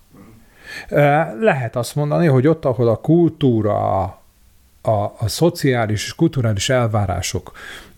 Lehet 1.40 1.76
azt 1.76 1.96
mondani, 1.96 2.28
hogy 2.28 2.48
ott, 2.48 2.66
ahol 2.66 2.88
a 2.88 2.96
kultúra, 2.96 4.04
a, 4.82 5.16
a 5.18 5.28
szociális 5.28 6.06
és 6.06 6.16
kulturális 6.16 6.70
elvárások 6.70 7.52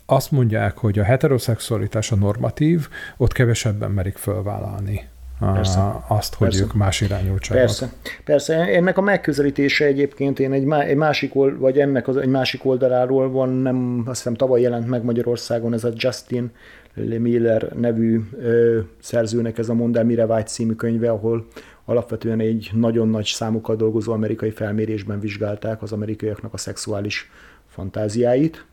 azt 0.10 0.32
mondják, 0.32 0.78
hogy 0.78 1.00
a 1.00 1.04
heteroszexualitás 1.04 2.12
a 2.12 2.16
normatív, 2.16 2.88
ott 3.18 3.32
kevesebben 3.32 3.92
merik 3.92 4.18
fölvállalni 4.18 5.08
Persze. 5.40 6.04
azt, 6.08 6.34
hogy 6.34 6.48
Persze. 6.48 6.64
ők 6.64 6.74
más 6.74 7.02
irányultságok. 7.02 7.64
Persze. 7.64 7.92
Persze. 8.24 8.56
Ennek 8.56 8.98
a 8.98 9.02
megközelítése 9.02 9.86
egyébként 9.86 10.40
én 10.40 10.52
egy, 10.52 10.72
egy 10.72 10.96
másik, 10.96 11.36
old, 11.36 11.60
vagy 11.60 11.80
ennek 11.80 12.08
az, 12.08 12.18
egy 12.18 12.30
másik 12.30 12.66
oldaláról 12.66 13.30
van, 13.32 13.50
nem, 13.50 14.04
azt 14.06 14.18
hiszem 14.18 14.34
tavaly 14.34 14.62
jelent 14.62 14.88
meg 14.88 15.04
Magyarországon 15.04 15.74
ez 15.74 15.84
a 15.84 15.92
Justin 15.96 16.52
Miller 16.94 17.72
nevű 17.76 18.22
ö, 18.40 18.80
szerzőnek 19.00 19.58
ez 19.58 19.70
a 19.70 19.74
Mondd 19.74 19.98
el, 19.98 20.04
mire 20.04 20.26
vágy 20.26 20.48
című 20.48 20.74
könyve, 20.74 21.10
ahol 21.10 21.48
alapvetően 21.86 22.40
egy 22.40 22.70
nagyon 22.74 23.10
nagy 23.10 23.26
számokkal 23.26 23.76
dolgozó 23.76 24.12
amerikai 24.12 24.52
felmérésben 24.52 25.20
vizsgálták 25.20 25.82
az 25.82 25.92
amerikaiaknak 25.92 26.54
a 26.54 26.58
szexuális 26.58 27.32
fantáziáit, 27.68 28.66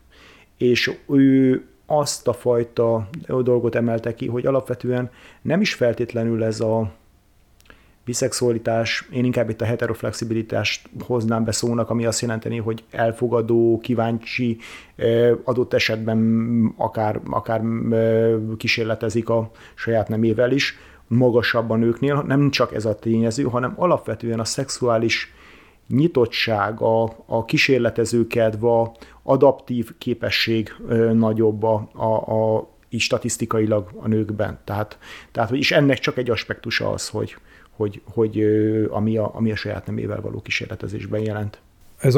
és 0.57 0.91
ő 1.07 1.63
azt 1.85 2.27
a 2.27 2.33
fajta 2.33 3.09
dolgot 3.27 3.75
emelte 3.75 4.15
ki, 4.15 4.27
hogy 4.27 4.45
alapvetően 4.45 5.09
nem 5.41 5.61
is 5.61 5.73
feltétlenül 5.73 6.43
ez 6.43 6.59
a 6.59 6.91
biszexualitás, 8.05 9.07
én 9.11 9.25
inkább 9.25 9.49
itt 9.49 9.61
a 9.61 9.65
heteroflexibilitást 9.65 10.89
hoznám 10.99 11.43
be 11.43 11.51
szónak, 11.51 11.89
ami 11.89 12.05
azt 12.05 12.21
jelenteni, 12.21 12.57
hogy 12.57 12.83
elfogadó, 12.91 13.79
kíváncsi, 13.83 14.57
adott 15.43 15.73
esetben 15.73 16.73
akár, 16.77 17.21
akár 17.29 17.61
kísérletezik 18.57 19.29
a 19.29 19.51
saját 19.75 20.07
nemével 20.07 20.51
is, 20.51 20.77
magasabb 21.07 21.69
a 21.69 21.75
nőknél, 21.75 22.23
nem 22.27 22.49
csak 22.49 22.73
ez 22.73 22.85
a 22.85 22.95
tényező, 22.95 23.43
hanem 23.43 23.73
alapvetően 23.75 24.39
a 24.39 24.45
szexuális 24.45 25.33
nyitottság, 25.87 26.81
a, 26.81 27.03
a 27.25 27.45
kísérletező 27.45 28.27
kedv, 28.27 28.65
a 28.65 28.91
adaptív 29.27 29.97
képesség 29.97 30.75
nagyobb 31.13 31.63
a, 31.63 31.89
a, 31.93 32.13
a 32.13 32.69
így 32.89 32.99
statisztikailag 32.99 33.89
a 33.95 34.07
nőkben. 34.07 34.59
Tehát, 34.63 34.99
tehát 35.31 35.51
és 35.51 35.71
ennek 35.71 35.99
csak 35.99 36.17
egy 36.17 36.29
aspektusa 36.29 36.91
az, 36.91 37.09
hogy, 37.09 37.37
hogy, 37.69 38.01
hogy 38.13 38.43
ami, 38.89 39.17
a, 39.17 39.31
ami 39.35 39.51
a 39.51 39.55
saját 39.55 39.85
nemével 39.85 40.21
való 40.21 40.41
kísérletezésben 40.41 41.21
jelent. 41.21 41.61
Ez 41.97 42.15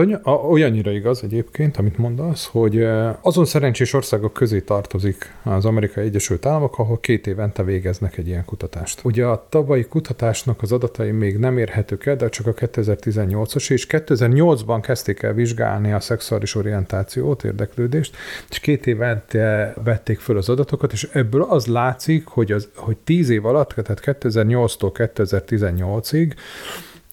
olyannyira 0.49 0.91
igaz 0.91 1.23
egyébként, 1.23 1.77
amit 1.77 1.97
mondasz, 1.97 2.45
hogy 2.51 2.87
azon 3.21 3.45
szerencsés 3.45 3.93
országok 3.93 4.33
közé 4.33 4.59
tartozik 4.59 5.33
az 5.43 5.65
Amerikai 5.65 6.03
Egyesült 6.03 6.45
Államok, 6.45 6.79
ahol 6.79 6.99
két 6.99 7.27
évente 7.27 7.63
végeznek 7.63 8.17
egy 8.17 8.27
ilyen 8.27 8.45
kutatást. 8.45 8.99
Ugye 9.03 9.25
a 9.25 9.45
tavalyi 9.49 9.83
kutatásnak 9.83 10.61
az 10.61 10.71
adatai 10.71 11.11
még 11.11 11.37
nem 11.37 11.57
érhetők 11.57 12.05
el, 12.05 12.15
de 12.15 12.29
csak 12.29 12.47
a 12.47 12.53
2018-as, 12.53 13.71
és 13.71 13.87
2008-ban 13.89 14.79
kezdték 14.81 15.21
el 15.21 15.33
vizsgálni 15.33 15.91
a 15.91 15.99
szexuális 15.99 16.55
orientációt, 16.55 17.43
érdeklődést, 17.43 18.15
és 18.49 18.59
két 18.59 18.87
évente 18.87 19.73
vették 19.83 20.19
föl 20.19 20.37
az 20.37 20.49
adatokat, 20.49 20.91
és 20.91 21.09
ebből 21.11 21.41
az 21.41 21.65
látszik, 21.65 22.27
hogy, 22.27 22.51
az, 22.51 22.69
hogy 22.75 22.97
10 22.97 23.29
év 23.29 23.45
alatt, 23.45 23.69
tehát 23.69 24.01
2008-tól 24.03 25.09
2018-ig 25.15 26.31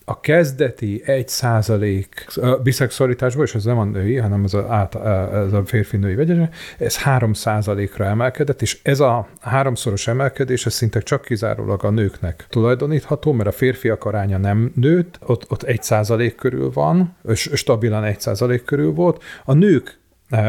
a 0.04 0.20
kezdeti 0.20 1.02
egy 1.04 1.28
százalék 1.28 2.26
biszexualitásból, 2.62 3.44
és 3.44 3.54
ez 3.54 3.64
nem 3.64 3.78
a 3.78 3.84
női, 3.84 4.16
hanem 4.16 4.44
ez 4.44 4.54
a, 4.54 4.66
át, 4.72 4.94
ez 5.34 5.52
a 5.52 5.62
férfi-női 5.64 6.14
vegyes, 6.14 6.48
ez 6.78 6.96
három 6.96 7.32
százalékra 7.32 8.04
emelkedett, 8.04 8.62
és 8.62 8.78
ez 8.82 9.00
a 9.00 9.28
háromszoros 9.40 10.06
emelkedés, 10.06 10.66
ez 10.66 10.74
szinte 10.74 11.00
csak 11.00 11.22
kizárólag 11.24 11.84
a 11.84 11.90
nőknek 11.90 12.46
tulajdonítható, 12.48 13.32
mert 13.32 13.48
a 13.48 13.52
férfiak 13.52 14.04
aránya 14.04 14.38
nem 14.38 14.72
nőtt, 14.74 15.18
ott, 15.26 15.50
ott 15.50 15.62
egy 15.62 15.82
százalék 15.82 16.34
körül 16.34 16.70
van, 16.70 17.16
és 17.28 17.50
stabilan 17.54 18.04
egy 18.04 18.20
százalék 18.20 18.64
körül 18.64 18.92
volt. 18.92 19.22
A 19.44 19.52
nők 19.52 19.98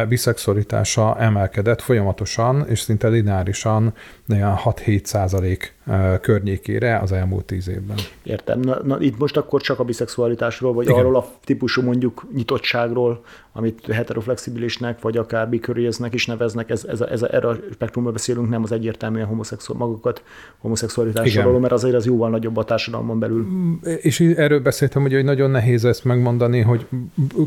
biszexualitása 0.08 1.20
emelkedett 1.20 1.82
folyamatosan, 1.82 2.66
és 2.68 2.80
szinte 2.80 3.08
lineárisan 3.08 3.94
6-7 4.30 5.04
százalék 5.04 5.75
környékére 6.22 6.98
az 6.98 7.12
elmúlt 7.12 7.46
tíz 7.46 7.70
évben. 7.70 7.98
Értem. 8.24 8.60
Na, 8.60 8.80
na, 8.84 9.00
itt 9.00 9.18
most 9.18 9.38
akkor 9.38 9.62
csak 9.62 9.80
a 9.80 9.84
biszexualitásról, 9.84 10.74
vagy 10.74 10.86
Igen. 10.86 10.98
arról 10.98 11.16
a 11.16 11.28
típusú 11.44 11.82
mondjuk 11.82 12.28
nyitottságról, 12.34 13.24
amit 13.58 13.86
heteroflexibilisnek, 13.92 15.02
vagy 15.02 15.18
akár 15.18 15.50
biköréznek 15.50 16.14
is 16.14 16.26
neveznek, 16.26 16.70
ez, 16.70 16.84
ez, 16.84 17.02
ez, 17.02 17.22
erre 17.22 17.48
a 17.48 17.58
spektrumban 17.74 18.14
beszélünk, 18.14 18.50
nem 18.50 18.64
az 18.64 18.72
egyértelműen 18.72 19.26
homoszexuál, 19.26 19.80
magukat 19.80 20.24
homoszexualitásról, 20.58 21.60
mert 21.60 21.74
azért 21.74 21.96
az 21.96 22.06
jóval 22.06 22.30
nagyobb 22.30 22.58
a 22.58 22.64
társadalmon 22.64 23.20
belül. 23.20 23.44
Mm, 23.44 23.74
és 24.02 24.20
erről 24.20 24.60
beszéltem, 24.60 25.02
hogy 25.02 25.24
nagyon 25.24 25.50
nehéz 25.52 25.86
ezt 25.86 26.04
megmondani, 26.04 26.62
hogy 26.62 26.86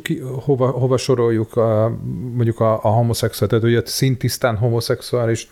ki, 0.03 0.19
hova, 0.19 0.67
hova 0.67 0.97
soroljuk 0.97 1.57
a, 1.57 1.99
mondjuk 2.35 2.61
a, 2.61 2.73
a 2.73 2.89
homoszexuális, 2.89 3.59
tehát 3.59 3.75
hogy 3.77 3.87
szintisztán 3.87 4.57
homoszexuális 4.57 5.51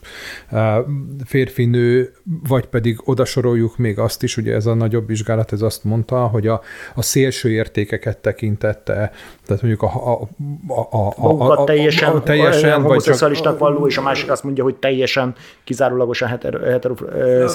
férfi-nő, 1.24 2.12
vagy 2.48 2.66
pedig 2.76 3.00
oda 3.04 3.24
soroljuk 3.24 3.76
még 3.76 3.98
azt 3.98 4.22
is, 4.22 4.36
ugye 4.36 4.54
ez 4.54 4.66
a 4.66 4.74
nagyobb 4.74 5.06
vizsgálat, 5.06 5.52
ez 5.52 5.62
azt 5.62 5.84
mondta, 5.84 6.26
hogy 6.26 6.46
a, 6.46 6.60
a 6.94 7.02
szélső 7.02 7.50
értékeket 7.50 8.18
tekintette, 8.18 9.12
tehát 9.46 9.62
mondjuk 9.62 9.82
a, 9.82 10.12
a, 10.12 10.20
a, 10.66 10.88
a, 10.90 11.12
a, 11.16 11.50
a 11.50 11.64
teljesen, 11.64 12.12
a, 12.14 12.22
teljesen 12.22 12.82
vagy 12.82 13.02
csak, 13.02 13.58
valló, 13.58 13.86
és 13.86 13.96
a 13.96 14.02
másik 14.02 14.30
azt 14.30 14.44
mondja, 14.44 14.64
hogy 14.64 14.74
teljesen 14.74 15.34
kizárólagosan 15.64 16.28
hetero, 16.28 16.58
hetero 16.58 16.94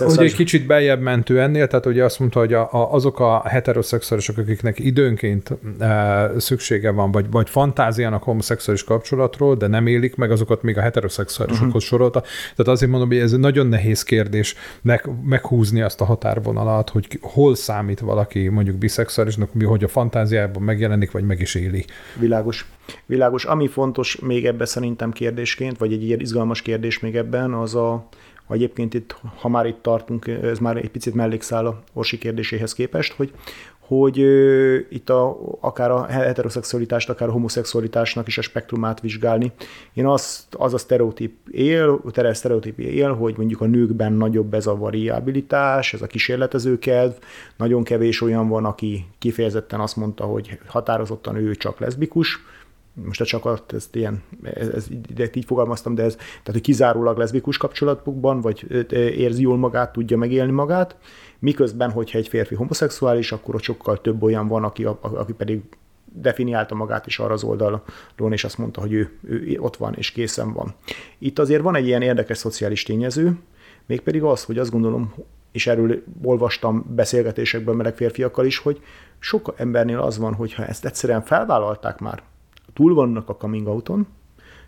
Ugye 0.07 0.23
egy 0.23 0.35
kicsit 0.35 0.65
beljebb 0.65 1.01
mentő 1.01 1.41
ennél, 1.41 1.67
tehát 1.67 1.85
ugye 1.85 2.03
azt 2.03 2.19
mondta, 2.19 2.39
hogy 2.39 2.53
a, 2.53 2.61
a, 2.71 2.93
azok 2.93 3.19
a 3.19 3.43
heteroszexuálisok, 3.45 4.37
akiknek 4.37 4.79
időnként 4.79 5.57
e, 5.79 6.31
szüksége 6.37 6.91
van, 6.91 7.11
vagy, 7.11 7.25
vagy 7.31 7.49
fantáziának 7.49 8.23
homoszexuális 8.23 8.83
kapcsolatról, 8.83 9.55
de 9.55 9.67
nem 9.67 9.87
élik 9.87 10.15
meg, 10.15 10.31
azokat 10.31 10.61
még 10.61 10.77
a 10.77 10.81
heteroszexuálisokhoz 10.81 11.67
uh-huh. 11.67 11.81
sorolta. 11.81 12.21
Tehát 12.55 12.71
azért 12.71 12.91
mondom, 12.91 13.09
hogy 13.09 13.17
ez 13.17 13.31
nagyon 13.31 13.67
nehéz 13.67 14.03
kérdés 14.03 14.55
meg, 14.81 15.09
meghúzni 15.23 15.81
azt 15.81 16.01
a 16.01 16.05
határvonalat, 16.05 16.89
hogy 16.89 17.19
hol 17.21 17.55
számít 17.55 17.99
valaki 17.99 18.47
mondjuk 18.47 18.75
biszexuálisnak, 18.77 19.53
mi, 19.53 19.63
hogy 19.63 19.83
a 19.83 19.87
fantáziában 19.87 20.63
megjelenik, 20.63 21.11
vagy 21.11 21.23
meg 21.23 21.39
is 21.39 21.55
éli. 21.55 21.80
Világos. 22.19 22.65
Világos. 23.05 23.45
Ami 23.45 23.67
fontos 23.67 24.19
még 24.19 24.45
ebben 24.45 24.65
szerintem 24.65 25.11
kérdésként, 25.11 25.77
vagy 25.77 25.93
egy 25.93 26.03
ilyen 26.03 26.19
izgalmas 26.19 26.61
kérdés 26.61 26.99
még 26.99 27.15
ebben, 27.15 27.53
az 27.53 27.75
a, 27.75 28.07
egyébként 28.49 28.93
itt, 28.93 29.15
ha 29.39 29.49
már 29.49 29.65
itt 29.65 29.81
tartunk, 29.81 30.27
ez 30.27 30.59
már 30.59 30.77
egy 30.77 30.89
picit 30.89 31.13
mellékszál 31.13 31.65
a 31.65 31.81
Orsi 31.93 32.17
kérdéséhez 32.17 32.73
képest, 32.73 33.13
hogy, 33.13 33.31
hogy 33.97 34.17
itt 34.89 35.09
a, 35.09 35.37
akár 35.59 35.91
a 35.91 36.05
heteroszexualitást, 36.05 37.09
akár 37.09 37.27
a 37.27 37.31
homoszexualitásnak 37.31 38.27
is 38.27 38.37
a 38.37 38.41
spektrumát 38.41 38.99
vizsgálni. 38.99 39.51
Én 39.93 40.05
azt, 40.05 40.55
az 40.55 40.73
a 40.73 40.77
sztereotíp 40.77 41.33
él, 41.49 42.01
a 42.15 42.33
sztereotíp 42.33 42.79
él, 42.79 43.13
hogy 43.13 43.37
mondjuk 43.37 43.61
a 43.61 43.65
nőkben 43.65 44.13
nagyobb 44.13 44.53
ez 44.53 44.67
a 44.67 44.75
variabilitás, 44.75 45.93
ez 45.93 46.01
a 46.01 46.07
kísérletező 46.07 46.79
kedv, 46.79 47.13
nagyon 47.57 47.83
kevés 47.83 48.21
olyan 48.21 48.47
van, 48.47 48.65
aki 48.65 49.05
kifejezetten 49.19 49.79
azt 49.79 49.95
mondta, 49.95 50.23
hogy 50.23 50.59
határozottan 50.65 51.35
ő 51.35 51.55
csak 51.55 51.79
leszbikus, 51.79 52.39
most 52.93 53.23
csak 53.23 53.63
ezt 53.73 53.95
ilyen, 53.95 54.23
ez, 54.43 54.67
ez, 54.67 54.87
így 55.33 55.45
fogalmaztam, 55.45 55.95
de 55.95 56.03
ez, 56.03 56.15
tehát 56.15 56.51
hogy 56.51 56.61
kizárólag 56.61 57.17
leszbikus 57.17 57.57
kapcsolatokban, 57.57 58.41
vagy 58.41 58.85
érzi 58.93 59.41
jól 59.41 59.57
magát, 59.57 59.91
tudja 59.91 60.17
megélni 60.17 60.51
magát, 60.51 60.97
miközben, 61.39 61.91
hogyha 61.91 62.17
egy 62.17 62.27
férfi 62.27 62.55
homoszexuális, 62.55 63.31
akkor 63.31 63.55
ott 63.55 63.61
sokkal 63.61 64.01
több 64.01 64.23
olyan 64.23 64.47
van, 64.47 64.63
aki, 64.63 64.85
aki 65.01 65.33
pedig 65.33 65.61
definiálta 66.13 66.75
magát 66.75 67.07
is 67.07 67.19
arra 67.19 67.33
az 67.33 67.43
oldalon, 67.43 67.81
és 68.29 68.43
azt 68.43 68.57
mondta, 68.57 68.81
hogy 68.81 68.93
ő, 68.93 69.17
ő 69.23 69.57
ott 69.59 69.77
van 69.77 69.93
és 69.93 70.11
készen 70.11 70.53
van. 70.53 70.73
Itt 71.17 71.39
azért 71.39 71.61
van 71.61 71.75
egy 71.75 71.85
ilyen 71.85 72.01
érdekes 72.01 72.37
szociális 72.37 72.83
tényező, 72.83 73.39
mégpedig 73.85 74.23
az, 74.23 74.43
hogy 74.43 74.57
azt 74.57 74.71
gondolom, 74.71 75.13
és 75.51 75.67
erről 75.67 76.03
olvastam 76.23 76.85
beszélgetésekben 76.95 77.75
meleg 77.75 77.95
férfiakkal 77.95 78.45
is, 78.45 78.57
hogy 78.57 78.81
sok 79.19 79.53
embernél 79.57 79.99
az 79.99 80.17
van, 80.17 80.33
hogy 80.33 80.53
ha 80.53 80.65
ezt 80.65 80.85
egyszerűen 80.85 81.21
felvállalták 81.21 81.99
már, 81.99 82.23
túl 82.73 82.93
vannak 82.93 83.29
a 83.29 83.35
coming 83.35 83.67
outon, 83.67 84.07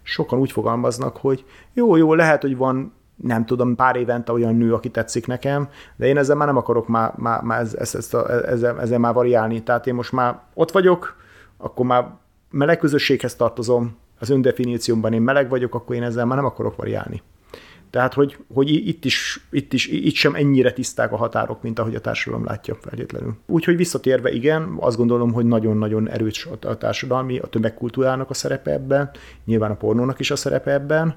sokan 0.02 0.40
úgy 0.40 0.52
fogalmaznak, 0.52 1.18
hogy 1.18 1.46
jó, 1.74 1.96
jó, 1.96 2.14
lehet, 2.14 2.42
hogy 2.42 2.58
van 2.58 2.94
nem 3.16 3.46
tudom, 3.46 3.76
pár 3.76 3.96
évente 3.96 4.32
olyan 4.32 4.56
nő, 4.56 4.74
aki 4.74 4.90
tetszik 4.90 5.28
nekem, 5.28 5.70
de 5.96 6.08
én 6.08 6.18
ezzel 6.18 6.36
már 6.36 6.48
nem 6.48 6.58
akarok 6.58 6.88
már, 6.88 7.14
már, 7.16 7.42
már 7.42 7.60
ez, 7.60 7.74
ez, 7.74 7.96
ez, 7.96 8.14
ezzel, 8.46 8.82
ezzel 8.82 9.00
már 9.00 9.14
variálni. 9.14 9.64
Tehát 9.64 9.88
én 9.88 9.94
most 9.94 10.12
már 10.12 10.40
ott 10.54 10.72
vagyok, 10.72 11.16
akkor 11.58 11.86
már 11.86 12.08
meleg 12.50 12.78
közösséghez 12.78 13.36
tartozom, 13.36 13.98
az 14.20 14.30
öndefiníciómban 14.30 15.14
én 15.14 15.22
meleg 15.22 15.50
vagyok, 15.50 15.76
akkor 15.76 15.96
én 15.96 16.04
ezzel 16.04 16.26
már 16.26 16.38
nem 16.38 16.46
akarok 16.46 16.76
variálni. 16.76 17.22
Tehát, 17.94 18.14
hogy, 18.14 18.38
hogy 18.54 18.70
itt, 18.70 19.06
is, 19.06 19.48
itt, 19.52 19.74
is, 19.74 19.88
itt 19.88 20.14
sem 20.14 20.36
ennyire 20.36 20.72
tiszták 20.72 21.12
a 21.12 21.16
határok, 21.16 21.62
mint 21.62 21.80
ahogy 21.80 21.96
a 21.96 22.02
társadalom 22.02 22.46
látja 22.46 22.76
feltétlenül. 22.76 23.36
Úgyhogy 23.48 23.76
visszatérve, 23.76 24.32
igen, 24.32 24.76
azt 24.80 24.98
gondolom, 24.98 25.34
hogy 25.34 25.46
nagyon-nagyon 25.46 26.10
erős 26.10 26.48
a 26.62 26.78
társadalmi, 26.78 27.38
a 27.38 27.48
tömegkultúrának 27.48 28.30
a 28.30 28.34
szerepe 28.34 28.72
ebben, 28.72 29.12
nyilván 29.46 29.72
a 29.72 29.76
pornónak 29.76 30.20
is 30.20 30.32
a 30.32 30.36
szerepe 30.36 30.72
ebben, 30.72 31.16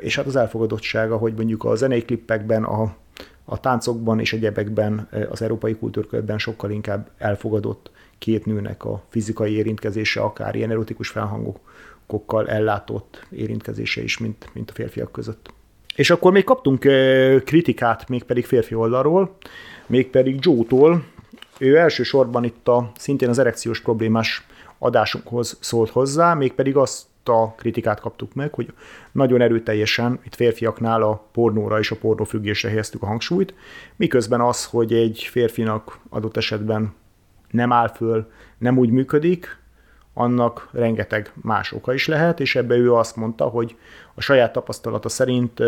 és 0.00 0.16
hát 0.16 0.26
az 0.26 0.36
elfogadottsága, 0.36 1.16
hogy 1.16 1.34
mondjuk 1.34 1.64
a 1.64 1.74
zenei 1.74 2.02
klippekben, 2.02 2.64
a, 2.64 2.96
a 3.44 3.60
táncokban 3.60 4.20
és 4.20 4.32
egyebekben 4.32 5.08
az 5.30 5.42
európai 5.42 5.74
kultúrkörben 5.74 6.38
sokkal 6.38 6.70
inkább 6.70 7.10
elfogadott 7.18 7.90
két 8.18 8.46
nőnek 8.46 8.84
a 8.84 9.02
fizikai 9.08 9.52
érintkezése, 9.52 10.20
akár 10.20 10.54
ilyen 10.54 10.70
erotikus 10.70 11.08
felhangokkal 11.08 12.48
ellátott 12.48 13.26
érintkezése 13.30 14.02
is, 14.02 14.18
mint, 14.18 14.50
mint 14.52 14.70
a 14.70 14.74
férfiak 14.74 15.12
között. 15.12 15.58
És 15.96 16.10
akkor 16.10 16.32
még 16.32 16.44
kaptunk 16.44 16.78
kritikát, 17.44 18.08
mégpedig 18.08 18.46
férfi 18.46 18.74
oldalról, 18.74 19.36
mégpedig 19.86 20.36
Joe-tól. 20.40 21.04
Ő 21.58 21.76
elsősorban 21.76 22.44
itt 22.44 22.68
a 22.68 22.92
szintén 22.96 23.28
az 23.28 23.38
erekciós 23.38 23.80
problémás 23.80 24.46
adásunkhoz 24.78 25.58
szólt 25.60 25.90
hozzá, 25.90 26.34
mégpedig 26.34 26.76
azt 26.76 27.06
a 27.24 27.54
kritikát 27.54 28.00
kaptuk 28.00 28.34
meg, 28.34 28.54
hogy 28.54 28.72
nagyon 29.12 29.40
erőteljesen 29.40 30.20
itt 30.24 30.34
férfiaknál 30.34 31.02
a 31.02 31.28
pornóra 31.32 31.78
és 31.78 31.90
a 31.90 31.96
pornófüggésre 31.96 32.68
helyeztük 32.68 33.02
a 33.02 33.06
hangsúlyt, 33.06 33.54
miközben 33.96 34.40
az, 34.40 34.64
hogy 34.64 34.92
egy 34.92 35.28
férfinak 35.30 35.98
adott 36.08 36.36
esetben 36.36 36.94
nem 37.50 37.72
áll 37.72 37.88
föl, 37.88 38.30
nem 38.58 38.78
úgy 38.78 38.90
működik, 38.90 39.58
annak 40.14 40.68
rengeteg 40.72 41.32
más 41.42 41.72
oka 41.72 41.94
is 41.94 42.06
lehet, 42.06 42.40
és 42.40 42.56
ebbe 42.56 42.74
ő 42.74 42.94
azt 42.94 43.16
mondta, 43.16 43.44
hogy 43.44 43.76
a 44.14 44.20
saját 44.20 44.52
tapasztalata 44.52 45.08
szerint 45.08 45.60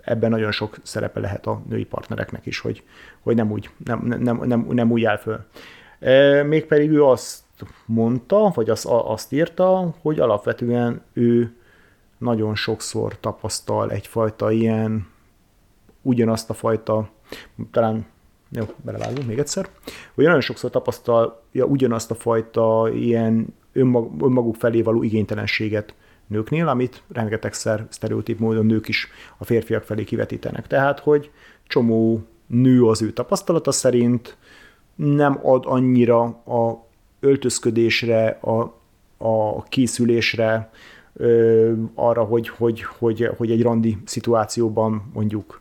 ebben 0.00 0.30
nagyon 0.30 0.50
sok 0.50 0.76
szerepe 0.82 1.20
lehet 1.20 1.46
a 1.46 1.62
női 1.68 1.84
partnereknek 1.84 2.46
is, 2.46 2.60
hogy, 2.60 2.82
hogy 3.20 3.36
nem, 3.36 3.50
úgy, 3.50 3.70
nem, 3.84 4.00
nem, 4.18 4.40
nem, 4.44 4.66
nem 4.70 4.90
úgy 4.90 5.04
áll 5.04 5.16
föl. 5.16 5.44
Mégpedig 6.44 6.90
ő 6.90 7.04
azt 7.04 7.42
mondta, 7.86 8.52
vagy 8.54 8.70
azt, 8.70 8.86
azt 8.86 9.32
írta, 9.32 9.94
hogy 10.02 10.20
alapvetően 10.20 11.02
ő 11.12 11.52
nagyon 12.18 12.54
sokszor 12.54 13.20
tapasztal 13.20 13.90
egyfajta 13.90 14.50
ilyen, 14.50 15.06
ugyanazt 16.02 16.50
a 16.50 16.54
fajta, 16.54 17.08
talán 17.70 18.06
jó, 18.50 18.64
belevágunk 18.84 19.26
még 19.26 19.38
egyszer, 19.38 19.68
hogy 20.14 20.24
nagyon 20.24 20.40
sokszor 20.40 20.70
tapasztalja 20.70 21.64
ugyanazt 21.64 22.10
a 22.10 22.14
fajta 22.14 22.90
ilyen 22.94 23.54
önmag, 23.72 24.22
önmaguk 24.22 24.56
felé 24.56 24.82
való 24.82 25.02
igénytelenséget 25.02 25.94
nőknél, 26.26 26.68
amit 26.68 27.02
rengetegszer 27.12 27.86
sztereotíp 27.88 28.38
módon 28.38 28.66
nők 28.66 28.88
is 28.88 29.08
a 29.38 29.44
férfiak 29.44 29.82
felé 29.82 30.04
kivetítenek. 30.04 30.66
Tehát, 30.66 30.98
hogy 30.98 31.30
csomó 31.66 32.22
nő 32.46 32.84
az 32.84 33.02
ő 33.02 33.12
tapasztalata 33.12 33.72
szerint 33.72 34.36
nem 34.94 35.38
ad 35.42 35.64
annyira 35.66 36.22
a 36.26 36.86
öltözködésre, 37.20 38.28
a, 38.28 38.74
a 39.16 39.62
készülésre, 39.62 40.70
ö, 41.14 41.72
arra, 41.94 42.22
hogy, 42.22 42.48
hogy, 42.48 42.82
hogy, 42.82 43.30
hogy 43.36 43.50
egy 43.50 43.62
randi 43.62 43.98
szituációban 44.04 45.10
mondjuk 45.14 45.60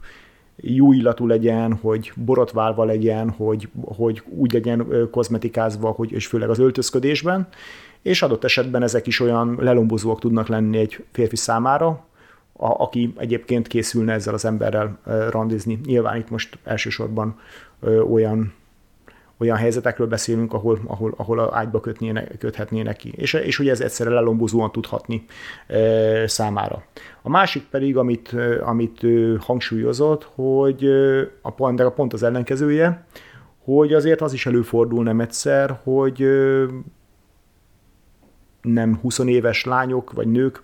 jó 0.62 0.92
illatú 0.92 1.28
legyen, 1.28 1.74
hogy 1.74 2.12
borotválva 2.16 2.84
legyen, 2.84 3.30
hogy, 3.30 3.70
hogy 3.82 4.24
úgy 4.30 4.54
legyen 4.54 5.08
kozmetikázva, 5.12 5.90
hogy, 5.90 6.12
és 6.12 6.28
főleg 6.28 6.50
az 6.50 6.60
öltözködésben, 6.60 7.48
és 8.02 8.22
adott 8.22 8.44
esetben 8.44 8.84
ezek 8.84 9.08
is 9.08 9.20
olyan 9.20 9.58
lelombozóak 9.60 10.20
tudnak 10.20 10.48
lenni 10.48 10.78
egy 10.78 11.04
férfi 11.12 11.36
számára, 11.36 11.88
a, 12.54 12.82
aki 12.82 13.14
egyébként 13.18 13.68
készülne 13.68 14.14
ezzel 14.14 14.34
az 14.34 14.46
emberrel 14.46 15.00
randizni. 15.30 15.80
Nyilván 15.86 16.18
itt 16.18 16.30
most 16.30 16.58
elsősorban 16.64 17.40
olyan 18.12 18.54
olyan 19.38 19.58
helyzetekről 19.58 20.08
beszélünk, 20.08 20.54
ahol, 20.54 20.80
ahol, 20.86 21.14
ahol 21.18 21.40
a 21.40 21.58
ágyba 21.58 21.80
kötnének, 21.80 22.38
köthetnének 22.38 22.98
ki. 22.98 23.14
És, 23.16 23.34
és 23.34 23.58
hogy 23.58 23.70
ez 23.70 23.82
egyszerre 23.82 24.10
lelombozóan 24.10 24.72
tudhatni 24.72 25.26
e, 25.68 26.28
számára. 26.28 26.84
A 27.22 27.30
másik 27.30 27.64
pedig, 27.70 27.98
amit, 27.98 28.36
amit 28.62 29.06
hangsúlyozott, 29.40 30.24
hogy 30.36 30.86
a 31.42 31.52
pont, 31.52 31.80
a 31.80 31.92
pont 31.92 32.14
az 32.14 32.24
ellenkezője, 32.24 33.06
hogy 33.64 33.94
azért 33.94 34.22
az 34.22 34.34
is 34.34 34.46
előfordul 34.46 35.04
nem 35.04 35.20
egyszer, 35.20 35.80
hogy 35.84 36.28
nem 38.62 38.98
20 39.02 39.20
éves 39.20 39.66
lányok 39.66 40.12
vagy 40.12 40.28
nők 40.28 40.64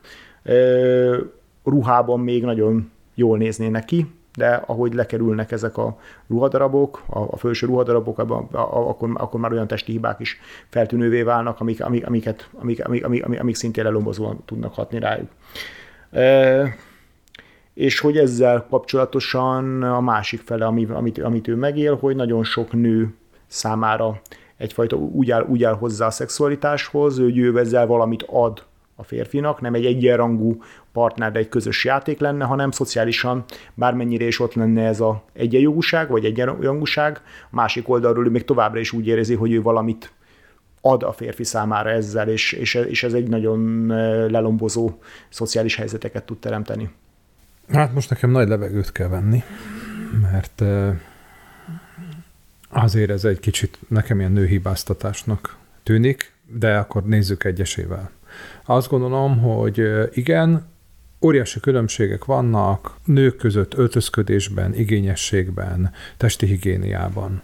ruhában 1.64 2.20
még 2.20 2.44
nagyon 2.44 2.92
jól 3.16 3.38
néznének 3.38 3.86
ki, 3.86 4.08
de 4.36 4.64
ahogy 4.66 4.94
lekerülnek 4.94 5.52
ezek 5.52 5.78
a 5.78 5.98
ruhadarabok, 6.28 7.04
a, 7.10 7.20
a 7.20 7.38
felső 7.38 7.66
ruhadarabok, 7.66 8.20
abban, 8.20 8.48
a, 8.52 8.58
a, 8.58 8.90
akkor, 8.90 9.10
akkor 9.14 9.40
már 9.40 9.52
olyan 9.52 9.68
testi 9.68 9.92
hibák 9.92 10.20
is 10.20 10.40
feltűnővé 10.70 11.22
válnak, 11.22 11.60
amik, 11.60 11.84
amik, 11.84 12.08
amiket, 12.08 12.50
amik, 12.54 12.86
amik, 12.86 13.06
amik, 13.06 13.26
amik, 13.26 13.40
amik 13.40 13.56
szintén 13.56 13.84
lelombozóan 13.84 14.40
tudnak 14.46 14.74
hatni 14.74 15.00
rájuk. 15.00 15.30
E, 16.12 16.76
és 17.74 18.00
hogy 18.00 18.18
ezzel 18.18 18.66
kapcsolatosan 18.70 19.84
a 19.84 20.02
másik 20.02 20.42
fele, 20.42 20.66
amit, 20.66 21.20
amit 21.20 21.48
ő 21.48 21.56
megél, 21.56 21.96
hogy 21.96 22.16
nagyon 22.16 22.44
sok 22.44 22.72
nő 22.72 23.14
számára 23.48 24.22
egyfajta 24.58 24.96
úgy 24.96 25.32
áll, 25.32 25.46
úgy 25.48 25.64
áll 25.64 25.74
hozzá 25.74 26.06
a 26.06 26.12
szexualitáshoz, 26.12 27.20
hogy 27.20 27.38
ő 27.38 27.58
ezzel 27.58 27.88
valamit 27.88 28.24
ad 28.28 28.64
a 28.96 29.04
férfinak, 29.04 29.62
nem 29.62 29.74
egy 29.74 29.86
egyenrangú 29.86 30.64
partner, 30.92 31.32
de 31.32 31.40
egy 31.40 31.50
közös 31.50 31.86
játék 31.86 32.20
lenne, 32.20 32.46
hanem 32.46 32.72
szociálisan 32.72 33.44
bármennyire 33.74 34.26
is 34.26 34.40
ott 34.40 34.54
lenne 34.54 34.86
ez 34.86 35.00
a 35.00 35.24
egyenjogúság, 35.34 36.10
vagy 36.10 36.26
egyenrangúság, 36.26 37.22
a 37.52 37.56
másik 37.56 37.90
oldalról 37.90 38.26
ő 38.26 38.30
még 38.30 38.46
továbbra 38.46 38.80
is 38.80 38.92
úgy 38.92 39.08
érzi, 39.08 39.36
hogy 39.36 39.52
ő 39.52 39.62
valamit 39.62 40.12
ad 40.82 41.04
a 41.04 41.12
férfi 41.12 41.44
számára 41.44 41.90
ezzel, 41.90 42.30
és, 42.30 42.52
és, 42.52 42.74
és 42.74 43.04
ez 43.04 43.14
egy 43.14 43.28
nagyon 43.28 43.88
lelombozó 44.32 44.92
szociális 45.30 45.76
helyzeteket 45.76 46.24
tud 46.24 46.40
teremteni. 46.40 46.90
Hát 47.70 47.94
most 47.94 48.10
nekem 48.10 48.30
nagy 48.30 48.48
levegőt 48.48 48.92
kell 48.92 49.08
venni, 49.08 49.44
mert 50.22 50.64
azért 52.70 53.10
ez 53.10 53.26
egy 53.26 53.40
kicsit 53.40 53.80
nekem 53.88 54.20
ilyen 54.20 54.32
nőhibáztatásnak 54.32 55.58
tűnik, 55.84 56.34
de 56.48 56.78
akkor 56.78 57.04
nézzük 57.04 57.44
egyesével. 57.44 58.12
Azt 58.66 58.90
gondolom, 58.90 59.40
hogy 59.40 59.82
igen, 60.12 60.72
óriási 61.22 61.60
különbségek 61.60 62.26
vannak 62.26 62.96
nők 63.06 63.36
között 63.36 63.74
öltözködésben, 63.74 64.74
igényességben, 64.74 65.92
testi 66.18 66.46
higiéniában. 66.46 67.42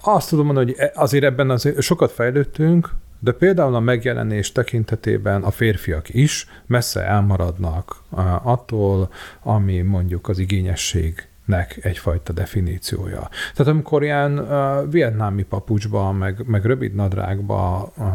Azt 0.00 0.28
tudom 0.28 0.44
mondani, 0.46 0.66
hogy 0.66 0.80
e, 0.80 0.92
azért 0.94 1.24
ebben 1.24 1.50
azért 1.50 1.80
sokat 1.80 2.12
fejlődtünk, 2.12 2.90
de 3.18 3.32
például 3.32 3.74
a 3.74 3.80
megjelenés 3.80 4.52
tekintetében 4.52 5.42
a 5.42 5.50
férfiak 5.50 6.14
is 6.14 6.46
messze 6.66 7.04
elmaradnak 7.04 8.02
attól, 8.42 9.10
ami 9.42 9.80
mondjuk 9.80 10.28
az 10.28 10.38
igényesség 10.38 11.28
nek 11.46 11.84
egyfajta 11.84 12.32
definíciója. 12.32 13.28
Tehát 13.54 13.72
amikor 13.72 14.02
ilyen 14.02 14.38
uh, 14.38 14.90
vietnámi 14.90 15.42
papucsba, 15.42 16.12
meg, 16.12 16.42
meg 16.46 16.64
rövid 16.64 16.94
nadrágba, 16.94 17.92
uh, 17.96 18.10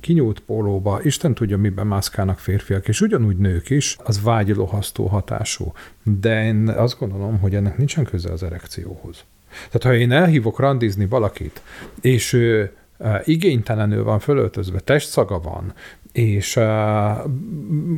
kinyúlt 0.00 0.40
pólóba, 0.40 1.00
Isten 1.02 1.34
tudja, 1.34 1.56
miben 1.56 1.86
mászkálnak 1.86 2.38
férfiak, 2.38 2.88
és 2.88 3.00
ugyanúgy 3.00 3.36
nők 3.36 3.70
is, 3.70 3.96
az 4.04 4.22
vágyilohasztó 4.22 5.06
hatású. 5.06 5.72
De 6.02 6.44
én 6.44 6.68
azt 6.68 6.98
gondolom, 6.98 7.38
hogy 7.38 7.54
ennek 7.54 7.76
nincsen 7.76 8.04
köze 8.04 8.32
az 8.32 8.42
erekcióhoz. 8.42 9.24
Tehát 9.70 9.82
ha 9.82 9.94
én 9.94 10.12
elhívok 10.12 10.58
randizni 10.58 11.06
valakit, 11.06 11.62
és 12.00 12.32
ő 12.32 12.72
igénytelenül 13.24 14.04
van 14.04 14.18
fölöltözve, 14.18 14.80
testszaga 14.80 15.40
van, 15.40 15.72
és 16.16 16.54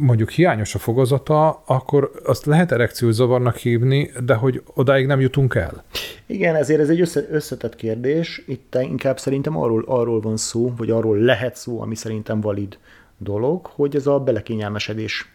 mondjuk 0.01 0.31
hiányos 0.31 0.75
a 0.75 0.79
fogazata, 0.79 1.63
akkor 1.67 2.11
azt 2.25 2.47
lehet 2.47 2.73
erekciós 2.73 3.15
zavarnak 3.15 3.57
hívni, 3.57 4.11
de 4.25 4.35
hogy 4.35 4.63
odáig 4.75 5.07
nem 5.07 5.21
jutunk 5.21 5.55
el. 5.55 5.85
Igen, 6.27 6.55
ezért 6.55 6.81
ez 6.81 6.89
egy 6.89 7.01
össze, 7.01 7.27
összetett 7.31 7.77
kérdés. 7.77 8.43
Itt 8.47 8.79
inkább 8.81 9.19
szerintem 9.19 9.57
arról, 9.57 9.85
arról 9.87 10.21
van 10.21 10.37
szó, 10.37 10.75
vagy 10.77 10.91
arról 10.91 11.19
lehet 11.19 11.57
szó, 11.57 11.81
ami 11.81 11.95
szerintem 11.95 12.41
valid 12.41 12.79
dolog, 13.19 13.67
hogy 13.67 13.97
ez 13.97 14.07
a 14.07 14.19
belekényelmesedés 14.19 15.33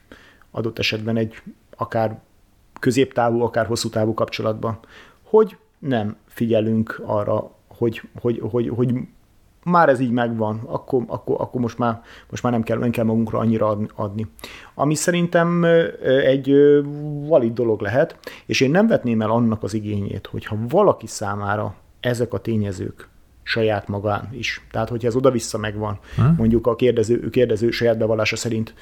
adott 0.52 0.80
esetben 0.80 1.18
egy 1.18 1.42
akár 1.76 2.20
középtávú, 2.80 3.42
akár 3.42 3.66
hosszú 3.66 3.90
távú 3.90 4.14
kapcsolatban, 4.14 4.80
hogy 5.24 5.58
nem 5.80 6.16
figyelünk 6.28 7.02
arra, 7.06 7.52
hogy, 7.68 8.02
hogy, 8.22 8.42
hogy, 8.50 8.70
hogy 8.70 8.94
már 9.66 9.90
ez 9.90 10.00
így 10.00 10.12
megvan, 10.12 10.62
akkor, 10.66 11.04
akkor, 11.08 11.36
akkor 11.40 11.62
most, 11.62 11.78
már, 11.78 12.02
most 12.30 12.44
már 12.44 12.52
nem 12.52 12.64
kell, 12.64 12.78
nem 12.78 12.90
kell 12.90 13.06
magunkra 13.06 13.40
annyira 13.40 13.78
adni. 13.96 14.28
Ami 14.74 14.96
szerintem 14.96 15.64
egy 16.26 16.56
valid 17.28 17.54
dolog 17.54 17.82
lehet, 17.82 18.18
és 18.46 18.62
én 18.62 18.72
nem 18.72 18.88
vetném 18.88 19.22
el 19.22 19.30
annak 19.30 19.64
az 19.64 19.74
igényét, 19.74 20.28
hogyha 20.28 20.58
valaki 20.70 21.08
számára 21.08 21.76
ezek 22.00 22.34
a 22.34 22.38
tényezők 22.38 23.12
saját 23.44 23.88
magán 23.88 24.30
is. 24.32 24.68
Tehát, 24.72 24.90
hogyha 24.90 25.08
ez 25.08 25.16
oda-vissza 25.16 25.58
megvan, 25.58 26.00
ha? 26.16 26.34
mondjuk 26.38 26.68
a 26.68 26.76
kérdező, 26.76 27.30
kérdező 27.30 27.72
saját 27.72 27.98
bevallása 27.98 28.36
szerint 28.36 28.74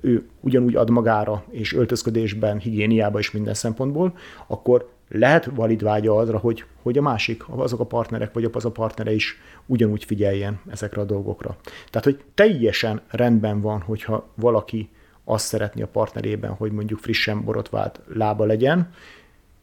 ő 0.00 0.26
ugyanúgy 0.40 0.76
ad 0.76 0.90
magára, 0.90 1.44
és 1.50 1.74
öltözködésben, 1.74 2.58
higiéniában 2.58 3.20
és 3.20 3.30
minden 3.30 3.54
szempontból, 3.54 4.14
akkor 4.46 4.90
lehet 5.08 5.44
valid 5.44 5.82
vágya 5.82 6.16
arra, 6.16 6.38
hogy, 6.38 6.64
hogy 6.82 6.98
a 6.98 7.02
másik, 7.02 7.48
azok 7.48 7.80
a 7.80 7.86
partnerek, 7.86 8.32
vagy 8.32 8.50
az 8.52 8.64
a 8.64 8.70
partnere 8.70 9.12
is 9.12 9.40
ugyanúgy 9.66 10.04
figyeljen 10.04 10.60
ezekre 10.70 11.00
a 11.00 11.04
dolgokra. 11.04 11.56
Tehát, 11.90 12.04
hogy 12.04 12.24
teljesen 12.34 13.00
rendben 13.10 13.60
van, 13.60 13.80
hogyha 13.80 14.28
valaki 14.34 14.90
azt 15.24 15.46
szeretné 15.46 15.82
a 15.82 15.86
partnerében, 15.86 16.50
hogy 16.50 16.72
mondjuk 16.72 16.98
frissen 16.98 17.44
borotvált 17.44 18.00
lába 18.14 18.44
legyen, 18.44 18.90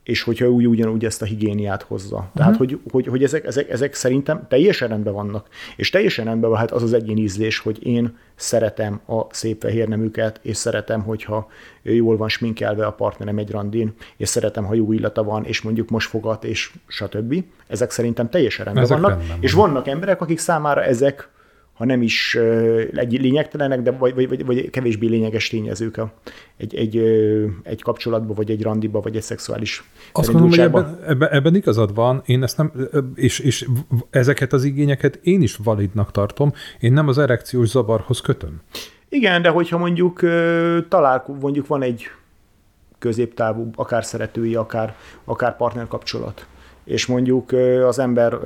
és 0.06 0.22
hogyha 0.22 0.50
úgy 0.50 0.68
ugyanúgy 0.68 1.06
ezt 1.06 1.22
a 1.22 1.26
higiéniát 1.26 1.84
hozza. 1.84 2.15
Uh-huh. 2.15 2.32
Tehát, 2.34 2.56
hogy, 2.56 2.80
hogy, 2.91 3.08
hogy 3.08 3.24
ezek, 3.24 3.46
ezek, 3.46 3.70
ezek 3.70 3.94
szerintem 3.94 4.46
teljesen 4.48 4.88
rendben 4.88 5.13
vannak. 5.13 5.48
És 5.76 5.89
teljesen 5.89 6.26
rendben 6.26 6.50
van 6.50 6.60
hát 6.60 6.72
az 6.72 6.84
az 6.84 6.94
egyéni 6.94 7.22
ízlés, 7.22 7.60
hogy 7.60 7.86
én 7.86 8.18
szeretem 8.36 9.02
a 9.08 9.34
szép 9.34 9.62
fehér 9.62 9.88
nemüket, 9.88 10.39
és 10.41 10.58
szeretem, 10.58 11.02
hogyha 11.02 11.48
jól 11.82 12.18
van 12.18 12.30
sminkelve 12.30 12.86
a 12.86 12.91
partnerem 12.91 13.38
egy 13.38 13.52
randin, 13.52 13.94
és 14.18 14.30
szeretem, 14.30 14.65
ha 14.65 14.74
jó 14.74 14.91
illata 14.91 15.24
van, 15.24 15.46
és 15.46 15.62
mondjuk 15.62 15.89
most 15.89 16.10
fogat, 16.10 16.44
és 16.44 16.74
stb. 16.88 17.44
Ezek 17.68 17.91
szerintem 17.91 18.30
teljesen 18.30 18.65
rendben 18.65 18.86
ezek 18.86 19.00
vannak. 19.00 19.18
Rendben 19.18 19.38
és 19.41 19.54
vannak 19.54 19.88
emberek, 19.88 20.22
akik 20.22 20.39
számára 20.39 20.84
ezek 20.84 21.30
ha 21.76 21.86
nem 21.86 22.02
is 22.02 22.38
egy 22.94 23.22
lényegtelenek, 23.22 23.82
de 23.82 23.92
vagy, 23.92 24.14
vagy, 24.14 24.46
vagy 24.46 24.70
kevésbé 24.70 25.08
lényeges 25.08 25.50
tényezők 25.50 26.02
egy, 26.58 26.76
egy, 26.76 26.98
egy 27.64 27.82
kapcsolatba, 27.82 28.34
vagy 28.34 28.52
egy 28.52 28.62
randiba, 28.62 29.00
vagy 29.00 29.16
egy 29.16 29.22
szexuális 29.22 29.84
Azt 30.12 30.28
gondolom, 30.28 30.50
hogy 30.50 30.60
ebben, 30.60 31.00
ebben, 31.08 31.30
ebben 31.30 31.56
igazad 31.56 31.94
van, 31.94 32.22
én 32.26 32.44
ezt 32.44 32.58
nem, 32.58 32.72
és, 33.16 33.40
és 33.40 33.68
ezeket 34.10 34.54
az 34.54 34.64
igényeket 34.64 35.20
én 35.24 35.42
is 35.42 35.56
validnak 35.56 36.12
tartom, 36.12 36.54
én 36.80 36.94
nem 36.94 37.08
az 37.08 37.18
erekciós 37.18 37.68
zavarhoz 37.68 38.22
kötöm. 38.22 38.62
Igen, 39.10 39.42
de 39.42 39.50
hogyha 39.50 39.78
mondjuk 39.78 40.20
talál, 40.88 41.26
mondjuk 41.40 41.68
van 41.68 41.82
egy 41.82 42.04
középtávú, 43.00 43.70
akár 43.76 44.06
szeretői, 44.06 44.56
akár, 44.56 44.96
akár 45.24 45.56
partnerkapcsolat, 45.56 46.48
és 46.86 47.06
mondjuk 47.06 47.52
az 47.86 48.00
ember 48.00 48.38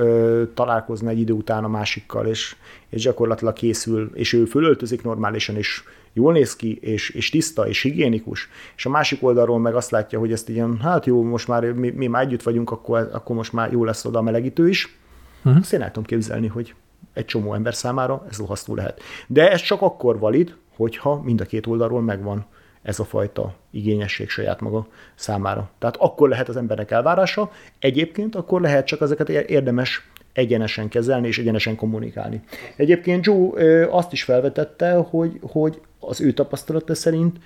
találkozna 0.54 1.10
egy 1.10 1.20
idő 1.20 1.34
után 1.34 1.64
a 1.64 1.68
másikkal, 1.68 2.26
és, 2.26 2.56
és 2.90 3.02
gyakorlatilag 3.02 3.54
készül, 3.54 4.12
és 4.14 4.34
ő 4.34 4.46
fölöltözik 4.46 5.04
normálisan, 5.04 5.56
és 5.56 5.84
jól 6.14 6.34
néz 6.34 6.56
ki, 6.56 6.78
és, 6.82 7.10
és 7.10 7.30
tiszta, 7.30 7.68
és 7.68 7.82
higiénikus, 7.82 8.50
és 8.76 8.86
a 8.86 8.90
másik 8.90 9.24
oldalról 9.24 9.60
meg 9.60 9.76
azt 9.76 9.92
látja, 9.92 10.20
hogy 10.20 10.32
ezt 10.32 10.50
ilyen, 10.50 10.78
hát 10.78 11.06
jó, 11.06 11.24
most 11.24 11.48
már 11.48 11.72
mi, 11.72 11.90
mi 11.90 12.08
már 12.08 12.24
együtt 12.24 12.44
vagyunk, 12.44 12.72
akkor, 12.72 13.10
akkor 13.14 13.36
most 13.36 13.54
már 13.54 13.72
jó 13.72 13.84
lesz 13.84 14.06
oda 14.06 14.20
a 14.20 14.22
melegítő 14.22 14.70
is. 14.70 14.98
Uh-huh. 15.44 15.62
Azt 15.62 15.74
én 15.74 15.82
el 15.82 15.88
tudom 15.88 16.04
képzelni, 16.04 16.48
hogy 16.48 16.74
egy 17.14 17.26
csomó 17.26 17.54
ember 17.54 17.76
számára 17.76 18.26
ez 18.30 18.38
rohasztó 18.38 18.76
lehet. 18.76 19.02
De 19.28 19.52
ez 19.52 19.62
csak 19.62 19.82
akkor 19.82 20.20
valid, 20.20 20.56
hogyha 20.76 21.22
mind 21.24 21.42
a 21.42 21.46
két 21.46 21.68
oldalról 21.68 22.02
megvan 22.02 22.46
ez 22.82 23.00
a 23.00 23.04
fajta 23.04 23.54
igényesség 23.72 24.30
saját 24.30 24.62
maga 24.62 24.88
számára. 25.16 25.70
Tehát 25.80 25.96
akkor 25.98 26.30
lehet 26.30 26.50
az 26.50 26.58
embernek 26.58 26.92
elvárása, 26.92 27.52
egyébként 27.80 28.36
akkor 28.36 28.62
lehet 28.62 28.86
csak 28.86 29.02
ezeket 29.02 29.30
érdemes 29.30 30.10
egyenesen 30.34 30.90
kezelni 30.90 31.28
és 31.28 31.40
egyenesen 31.40 31.76
kommunikálni. 31.76 32.42
Egyébként 32.76 33.26
Joe 33.26 33.88
azt 33.92 34.12
is 34.12 34.24
felvetette, 34.24 34.94
hogy, 34.94 35.40
hogy 35.42 35.82
az 36.00 36.22
ő 36.22 36.32
tapasztalata 36.34 36.96
szerint 36.96 37.38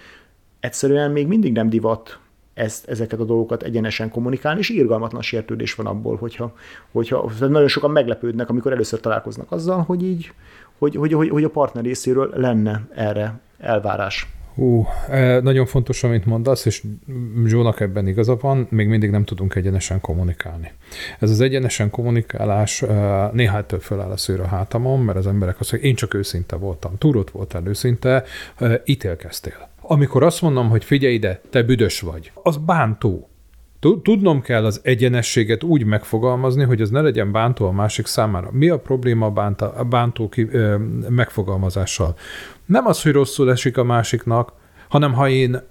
egyszerűen 0.59 1.11
még 1.11 1.27
mindig 1.27 1.53
nem 1.53 1.69
divat 1.69 2.19
ezt, 2.53 2.89
ezeket 2.89 3.19
a 3.19 3.25
dolgokat 3.25 3.63
egyenesen 3.63 4.09
kommunikálni, 4.09 4.59
és 4.59 4.69
irgalmatlan 4.69 5.21
sértődés 5.21 5.75
van 5.75 5.85
abból, 5.85 6.15
hogyha, 6.15 6.53
hogyha 6.91 7.31
nagyon 7.39 7.67
sokan 7.67 7.91
meglepődnek, 7.91 8.49
amikor 8.49 8.71
először 8.71 8.99
találkoznak 8.99 9.51
azzal, 9.51 9.81
hogy 9.81 10.03
így, 10.03 10.31
hogy, 10.77 10.95
hogy, 10.95 11.13
hogy, 11.13 11.29
hogy 11.29 11.43
a 11.43 11.49
partner 11.49 11.83
részéről 11.83 12.31
lenne 12.35 12.81
erre 12.95 13.39
elvárás. 13.57 14.27
Hú, 14.55 14.87
nagyon 15.41 15.65
fontos, 15.65 16.03
amit 16.03 16.25
mondasz, 16.25 16.65
és 16.65 16.83
Zsónak 17.45 17.79
ebben 17.79 18.07
igaza 18.07 18.35
van, 18.35 18.67
még 18.69 18.87
mindig 18.87 19.09
nem 19.09 19.23
tudunk 19.23 19.55
egyenesen 19.55 20.01
kommunikálni. 20.01 20.71
Ez 21.19 21.29
az 21.29 21.41
egyenesen 21.41 21.89
kommunikálás 21.89 22.83
néha 23.31 23.65
több 23.65 23.81
föláll 23.81 24.11
a 24.11 24.17
szőr 24.17 24.39
a 24.39 24.47
hátamon, 24.47 24.99
mert 24.99 25.17
az 25.17 25.27
emberek 25.27 25.59
azt 25.59 25.71
mondják, 25.71 25.91
én 25.91 25.97
csak 25.97 26.13
őszinte 26.13 26.55
voltam, 26.55 26.97
túrott 26.97 27.29
voltál 27.29 27.65
őszinte, 27.65 28.23
ítélkeztél. 28.85 29.69
Amikor 29.81 30.23
azt 30.23 30.41
mondom, 30.41 30.69
hogy 30.69 30.83
figyelj 30.83 31.13
ide, 31.13 31.41
te 31.49 31.63
büdös 31.63 31.99
vagy, 31.99 32.31
az 32.43 32.57
bántó. 32.57 33.27
Tudnom 34.03 34.41
kell 34.41 34.65
az 34.65 34.79
egyenességet 34.83 35.63
úgy 35.63 35.85
megfogalmazni, 35.85 36.63
hogy 36.63 36.81
ez 36.81 36.89
ne 36.89 37.01
legyen 37.01 37.31
bántó 37.31 37.67
a 37.67 37.71
másik 37.71 38.05
számára. 38.05 38.49
Mi 38.51 38.69
a 38.69 38.79
probléma 38.79 39.25
a, 39.25 39.31
bánta, 39.31 39.73
a 39.73 39.83
bántó 39.83 40.29
ki, 40.29 40.49
megfogalmazással? 41.09 42.15
Nem 42.65 42.85
az, 42.85 43.01
hogy 43.01 43.11
rosszul 43.11 43.51
esik 43.51 43.77
a 43.77 43.83
másiknak, 43.83 44.53
hanem 44.89 45.13
ha 45.13 45.29
én 45.29 45.61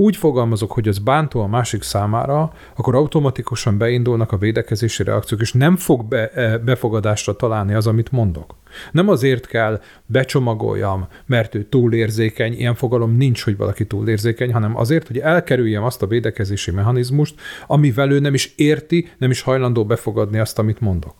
úgy 0.00 0.16
fogalmazok, 0.16 0.72
hogy 0.72 0.88
ez 0.88 0.98
bántó 0.98 1.40
a 1.40 1.46
másik 1.46 1.82
számára, 1.82 2.52
akkor 2.76 2.94
automatikusan 2.94 3.78
beindulnak 3.78 4.32
a 4.32 4.36
védekezési 4.36 5.02
reakciók, 5.02 5.40
és 5.40 5.52
nem 5.52 5.76
fog 5.76 6.04
be, 6.04 6.30
e, 6.30 6.58
befogadásra 6.58 7.36
találni 7.36 7.74
az, 7.74 7.86
amit 7.86 8.12
mondok. 8.12 8.54
Nem 8.92 9.08
azért 9.08 9.46
kell 9.46 9.80
becsomagoljam, 10.06 11.08
mert 11.26 11.54
ő 11.54 11.64
túlérzékeny, 11.64 12.52
ilyen 12.52 12.74
fogalom 12.74 13.16
nincs, 13.16 13.44
hogy 13.44 13.56
valaki 13.56 13.86
túlérzékeny, 13.86 14.52
hanem 14.52 14.76
azért, 14.76 15.06
hogy 15.06 15.18
elkerüljem 15.18 15.84
azt 15.84 16.02
a 16.02 16.06
védekezési 16.06 16.70
mechanizmust, 16.70 17.34
amivel 17.66 18.10
ő 18.10 18.18
nem 18.18 18.34
is 18.34 18.52
érti, 18.56 19.08
nem 19.18 19.30
is 19.30 19.40
hajlandó 19.40 19.84
befogadni 19.84 20.38
azt, 20.38 20.58
amit 20.58 20.80
mondok. 20.80 21.14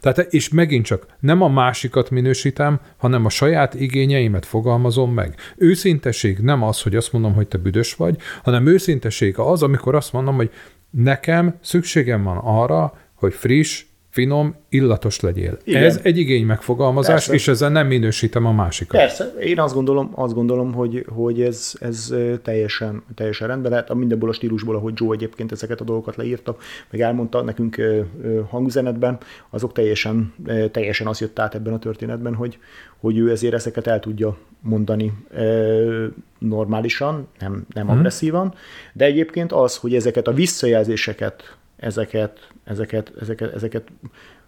Tehát, 0.00 0.32
és 0.32 0.48
megint 0.48 0.84
csak 0.84 1.06
nem 1.20 1.42
a 1.42 1.48
másikat 1.48 2.10
minősítem, 2.10 2.80
hanem 2.96 3.24
a 3.24 3.28
saját 3.28 3.74
igényeimet 3.74 4.46
fogalmazom 4.46 5.12
meg. 5.12 5.34
Őszinteség 5.56 6.38
nem 6.38 6.62
az, 6.62 6.82
hogy 6.82 6.96
azt 6.96 7.12
mondom, 7.12 7.34
hogy 7.34 7.48
te 7.48 7.58
büdös 7.58 7.94
vagy, 7.94 8.16
hanem 8.42 8.66
őszinteség 8.66 9.38
az, 9.38 9.62
amikor 9.62 9.94
azt 9.94 10.12
mondom, 10.12 10.34
hogy 10.34 10.50
nekem 10.90 11.58
szükségem 11.62 12.22
van 12.22 12.36
arra, 12.36 12.92
hogy 13.14 13.34
friss, 13.34 13.84
finom, 14.10 14.54
illatos 14.68 15.20
legyél. 15.20 15.58
Igen. 15.64 15.82
Ez 15.82 16.00
egy 16.02 16.18
igény 16.18 16.46
megfogalmazás, 16.46 17.14
Persze. 17.14 17.32
és 17.32 17.48
ezzel 17.48 17.70
nem 17.70 17.86
minősítem 17.86 18.46
a 18.46 18.52
másikat. 18.52 19.00
Persze, 19.00 19.24
én 19.24 19.60
azt 19.60 19.74
gondolom, 19.74 20.10
azt 20.14 20.34
gondolom 20.34 20.72
hogy, 20.72 21.04
hogy 21.08 21.42
ez, 21.42 21.72
ez 21.80 22.14
teljesen, 22.42 23.02
teljesen 23.14 23.48
rendben 23.48 23.70
lehet. 23.70 23.90
A 23.90 23.94
mindenből 23.94 24.28
a 24.28 24.32
stílusból, 24.32 24.76
ahogy 24.76 24.92
Joe 24.96 25.14
egyébként 25.14 25.52
ezeket 25.52 25.80
a 25.80 25.84
dolgokat 25.84 26.16
leírta, 26.16 26.56
meg 26.90 27.00
elmondta 27.00 27.42
nekünk 27.42 27.82
hangüzenetben, 28.48 29.18
azok 29.50 29.72
teljesen, 29.72 30.34
teljesen 30.70 31.06
azt 31.06 31.20
jött 31.20 31.38
át 31.38 31.54
ebben 31.54 31.72
a 31.72 31.78
történetben, 31.78 32.34
hogy, 32.34 32.58
hogy 33.00 33.18
ő 33.18 33.30
ezért 33.30 33.54
ezeket 33.54 33.86
el 33.86 34.00
tudja 34.00 34.36
mondani 34.60 35.12
normálisan, 36.38 37.28
nem, 37.38 37.66
nem 37.74 37.86
hmm. 37.86 37.96
agresszívan, 37.96 38.54
de 38.92 39.04
egyébként 39.04 39.52
az, 39.52 39.76
hogy 39.76 39.94
ezeket 39.94 40.26
a 40.26 40.32
visszajelzéseket 40.32 41.56
ezeket, 41.80 42.48
ezeket, 42.64 43.12
ezeket, 43.20 43.54
ezeket, 43.54 43.84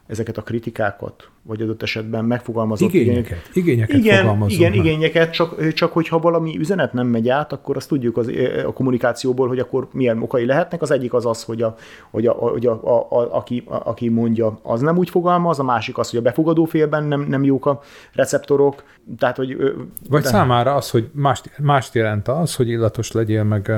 ezeket 0.06 0.36
a 0.36 0.42
kritikákat, 0.42 1.28
vagy 1.42 1.62
adott 1.62 1.82
esetben 1.82 2.24
megfogalmazott 2.24 2.92
igényeket. 2.92 3.50
Igényeket, 3.52 3.96
igen, 3.96 4.44
igen, 4.48 4.72
igényeket, 4.72 5.32
csak, 5.32 5.72
csak 5.72 5.92
hogyha 5.92 6.18
valami 6.18 6.58
üzenet 6.58 6.92
nem 6.92 7.06
megy 7.06 7.28
át, 7.28 7.52
akkor 7.52 7.76
azt 7.76 7.88
tudjuk 7.88 8.16
az, 8.16 8.30
a 8.66 8.72
kommunikációból, 8.72 9.48
hogy 9.48 9.58
akkor 9.58 9.88
milyen 9.92 10.22
okai 10.22 10.46
lehetnek. 10.46 10.82
Az 10.82 10.90
egyik 10.90 11.14
az 11.14 11.26
az, 11.26 11.42
hogy, 11.42 11.62
a, 11.62 11.74
hogy, 12.10 12.26
a, 12.26 12.32
hogy 12.32 12.66
a, 12.66 12.72
a, 12.72 13.06
a, 13.10 13.36
aki, 13.36 13.62
a, 13.66 13.74
aki 13.74 14.08
mondja, 14.08 14.58
az 14.62 14.80
nem 14.80 14.98
úgy 14.98 15.10
fogalmaz, 15.10 15.58
a 15.58 15.64
másik 15.64 15.98
az, 15.98 16.10
hogy 16.10 16.18
a 16.18 16.22
befogadó 16.22 16.64
félben 16.64 17.04
nem, 17.04 17.20
nem 17.20 17.44
jók 17.44 17.66
a 17.66 17.80
receptorok. 18.12 18.82
Tehát, 19.18 19.36
hogy, 19.36 19.56
vagy 20.08 20.22
de... 20.22 20.28
számára 20.28 20.74
az, 20.74 20.90
hogy 20.90 21.10
mást, 21.12 21.50
mást 21.58 21.94
jelent 21.94 22.28
az, 22.28 22.54
hogy 22.54 22.68
illatos 22.68 23.12
legyél, 23.12 23.42
meg, 23.42 23.72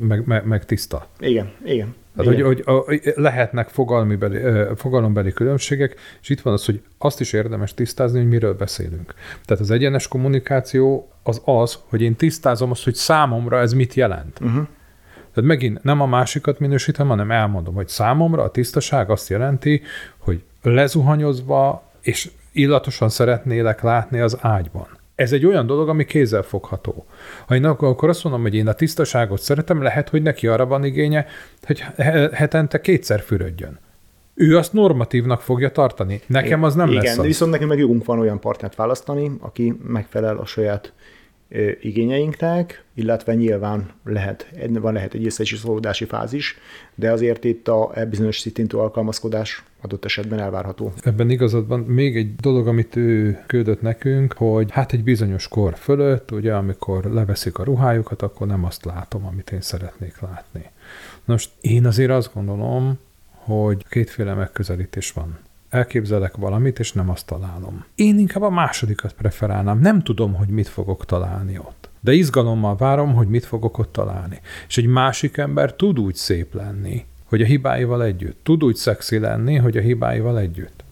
meg, 0.00 0.26
meg, 0.26 0.46
meg 0.46 0.64
tiszta. 0.64 1.06
Igen, 1.18 1.50
igen. 1.64 1.94
Tehát, 2.16 2.34
hogy, 2.34 2.42
hogy 2.42 2.62
a, 2.66 2.84
lehetnek 3.14 3.68
fogalmibeli, 3.68 4.38
fogalombeli 4.76 5.32
különbségek, 5.32 5.96
és 6.22 6.28
itt 6.28 6.40
van 6.40 6.52
az, 6.52 6.64
hogy 6.64 6.82
azt 6.98 7.20
is 7.20 7.32
érdemes 7.32 7.74
tisztázni, 7.74 8.18
hogy 8.18 8.28
miről 8.28 8.54
beszélünk. 8.54 9.14
Tehát 9.44 9.62
az 9.62 9.70
egyenes 9.70 10.08
kommunikáció 10.08 11.08
az 11.22 11.42
az, 11.44 11.78
hogy 11.88 12.02
én 12.02 12.16
tisztázom 12.16 12.70
azt, 12.70 12.84
hogy 12.84 12.94
számomra 12.94 13.60
ez 13.60 13.72
mit 13.72 13.94
jelent. 13.94 14.38
Uh-huh. 14.40 14.66
Tehát 15.34 15.50
megint 15.50 15.82
nem 15.82 16.00
a 16.00 16.06
másikat 16.06 16.58
minősítem, 16.58 17.08
hanem 17.08 17.30
elmondom, 17.30 17.74
hogy 17.74 17.88
számomra 17.88 18.42
a 18.42 18.50
tisztaság 18.50 19.10
azt 19.10 19.28
jelenti, 19.28 19.82
hogy 20.18 20.42
lezuhanyozva 20.62 21.90
és 22.00 22.30
illatosan 22.52 23.08
szeretnélek 23.08 23.82
látni 23.82 24.20
az 24.20 24.38
ágyban. 24.40 24.86
Ez 25.16 25.32
egy 25.32 25.46
olyan 25.46 25.66
dolog, 25.66 25.88
ami 25.88 26.04
kézzel 26.04 26.42
fogható. 26.42 27.06
Ha 27.46 27.54
én 27.54 27.64
akkor 27.64 28.08
azt 28.08 28.24
mondom, 28.24 28.42
hogy 28.42 28.54
én 28.54 28.66
a 28.66 28.72
tisztaságot 28.72 29.40
szeretem, 29.40 29.82
lehet, 29.82 30.08
hogy 30.08 30.22
neki 30.22 30.46
arra 30.46 30.66
van 30.66 30.84
igénye, 30.84 31.26
hogy 31.62 31.84
hetente 32.32 32.80
kétszer 32.80 33.20
fürödjön. 33.20 33.78
Ő 34.34 34.56
azt 34.56 34.72
normatívnak 34.72 35.40
fogja 35.40 35.70
tartani. 35.70 36.20
Nekem 36.26 36.62
az 36.62 36.74
nem 36.74 36.88
Igen, 36.88 37.02
lesz 37.02 37.18
az. 37.18 37.24
viszont 37.24 37.50
nekünk 37.50 37.70
meg 37.70 37.78
jogunk 37.78 38.04
van 38.04 38.18
olyan 38.18 38.40
partnert 38.40 38.74
választani, 38.74 39.30
aki 39.40 39.74
megfelel 39.82 40.36
a 40.36 40.46
saját 40.46 40.92
igényeinknek, 41.80 42.84
illetve 42.94 43.34
nyilván 43.34 43.90
lehet, 44.04 44.48
van 44.72 44.92
lehet 44.92 45.14
egy 45.14 45.26
összecsúszódási 45.26 46.04
fázis, 46.04 46.58
de 46.94 47.10
azért 47.10 47.44
itt 47.44 47.68
a 47.68 47.90
e 47.94 48.04
bizonyos 48.04 48.38
szintű 48.38 48.76
alkalmazkodás 48.76 49.64
adott 49.86 50.04
esetben 50.04 50.38
elvárható. 50.38 50.92
Ebben 51.02 51.30
igazad 51.30 51.66
van. 51.66 51.80
Még 51.80 52.16
egy 52.16 52.36
dolog, 52.36 52.66
amit 52.66 52.96
ő 52.96 53.42
küldött 53.46 53.82
nekünk, 53.82 54.32
hogy 54.32 54.70
hát 54.70 54.92
egy 54.92 55.02
bizonyos 55.02 55.48
kor 55.48 55.74
fölött, 55.76 56.30
ugye 56.30 56.54
amikor 56.54 57.04
leveszik 57.04 57.58
a 57.58 57.64
ruhájukat, 57.64 58.22
akkor 58.22 58.46
nem 58.46 58.64
azt 58.64 58.84
látom, 58.84 59.26
amit 59.26 59.50
én 59.50 59.60
szeretnék 59.60 60.20
látni. 60.20 60.70
Most 61.24 61.50
én 61.60 61.86
azért 61.86 62.10
azt 62.10 62.34
gondolom, 62.34 62.98
hogy 63.30 63.84
kétféle 63.88 64.34
megközelítés 64.34 65.12
van 65.12 65.38
elképzelek 65.68 66.36
valamit, 66.36 66.78
és 66.78 66.92
nem 66.92 67.10
azt 67.10 67.26
találom. 67.26 67.84
Én 67.94 68.18
inkább 68.18 68.42
a 68.42 68.50
másodikat 68.50 69.12
preferálnám. 69.12 69.78
Nem 69.78 70.02
tudom, 70.02 70.34
hogy 70.34 70.48
mit 70.48 70.68
fogok 70.68 71.04
találni 71.04 71.58
ott. 71.58 71.88
De 72.00 72.12
izgalommal 72.12 72.76
várom, 72.76 73.14
hogy 73.14 73.28
mit 73.28 73.44
fogok 73.44 73.78
ott 73.78 73.92
találni. 73.92 74.40
És 74.68 74.76
egy 74.76 74.86
másik 74.86 75.36
ember 75.36 75.74
tud 75.74 75.98
úgy 75.98 76.14
szép 76.14 76.54
lenni, 76.54 77.04
hogy 77.36 77.44
a 77.44 77.48
hibáival 77.48 78.04
együtt. 78.04 78.38
Tud 78.42 78.64
úgy 78.64 78.74
szexi 78.74 79.18
lenni, 79.18 79.56
hogy 79.56 79.76
a 79.76 79.80
hibáival 79.80 80.38
együtt. 80.38 80.84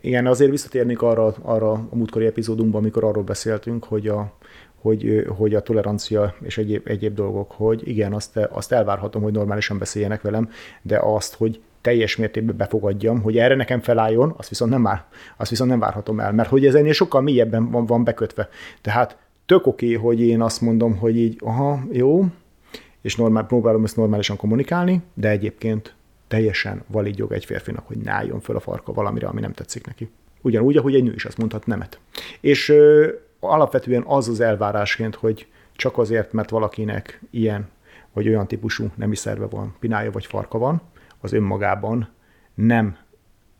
Igen, 0.00 0.26
azért 0.26 0.50
visszatérnék 0.50 1.02
arra, 1.02 1.34
arra 1.42 1.72
a 1.72 1.88
múltkori 1.92 2.26
epizódunkban, 2.26 2.80
amikor 2.80 3.04
arról 3.04 3.22
beszéltünk, 3.22 3.84
hogy 3.84 4.08
a, 4.08 4.32
hogy, 4.80 5.26
hogy 5.36 5.54
a 5.54 5.60
tolerancia 5.60 6.34
és 6.40 6.58
egyéb, 6.58 6.88
egyéb 6.88 7.14
dolgok, 7.14 7.50
hogy 7.50 7.88
igen, 7.88 8.12
azt, 8.12 8.36
azt 8.36 8.72
elvárhatom, 8.72 9.22
hogy 9.22 9.32
normálisan 9.32 9.78
beszéljenek 9.78 10.22
velem, 10.22 10.50
de 10.82 10.98
azt, 11.02 11.34
hogy 11.34 11.60
teljes 11.80 12.16
mértékben 12.16 12.56
befogadjam, 12.56 13.22
hogy 13.22 13.38
erre 13.38 13.54
nekem 13.54 13.80
felálljon, 13.80 14.34
azt 14.36 14.48
viszont 14.48 14.70
nem, 14.70 14.82
vár, 14.82 15.04
azt 15.36 15.50
viszont 15.50 15.70
nem 15.70 15.78
várhatom 15.78 16.20
el, 16.20 16.32
mert 16.32 16.48
hogy 16.48 16.66
ez 16.66 16.74
ennél 16.74 16.92
sokkal 16.92 17.20
mélyebben 17.20 17.70
van, 17.70 17.86
van 17.86 18.04
bekötve. 18.04 18.48
Tehát 18.80 19.16
tök 19.46 19.66
oké, 19.66 19.86
okay, 19.86 20.06
hogy 20.06 20.20
én 20.20 20.40
azt 20.40 20.60
mondom, 20.60 20.96
hogy 20.96 21.16
így, 21.16 21.36
aha, 21.40 21.80
jó, 21.92 22.24
és 23.02 23.16
normál, 23.16 23.46
próbálom 23.46 23.84
ezt 23.84 23.96
normálisan 23.96 24.36
kommunikálni, 24.36 25.02
de 25.14 25.28
egyébként 25.28 25.94
teljesen 26.28 26.82
valid 26.86 27.18
jog 27.18 27.32
egy 27.32 27.44
férfinak, 27.44 27.86
hogy 27.86 27.96
ne 27.96 28.12
álljon 28.12 28.40
föl 28.40 28.56
a 28.56 28.60
farka 28.60 28.92
valamire, 28.92 29.26
ami 29.26 29.40
nem 29.40 29.52
tetszik 29.52 29.86
neki. 29.86 30.10
Ugyanúgy, 30.40 30.76
ahogy 30.76 30.94
egy 30.94 31.02
nő 31.02 31.12
is 31.14 31.24
azt 31.24 31.38
mondhat 31.38 31.66
nemet. 31.66 32.00
És 32.40 32.68
ö, 32.68 33.08
alapvetően 33.40 34.02
az 34.06 34.28
az 34.28 34.40
elvárásként, 34.40 35.14
hogy 35.14 35.46
csak 35.76 35.98
azért, 35.98 36.32
mert 36.32 36.50
valakinek 36.50 37.20
ilyen 37.30 37.68
vagy 38.12 38.28
olyan 38.28 38.46
típusú 38.46 38.90
nemi 38.94 39.16
szerve 39.16 39.46
van, 39.46 39.74
pinája 39.78 40.10
vagy 40.10 40.26
farka 40.26 40.58
van, 40.58 40.82
az 41.20 41.32
önmagában 41.32 42.08
nem, 42.54 42.96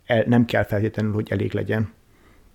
el, 0.07 0.25
nem 0.27 0.45
kell 0.45 0.65
feltétlenül, 0.65 1.13
hogy 1.13 1.29
elég 1.31 1.53
legyen 1.53 1.93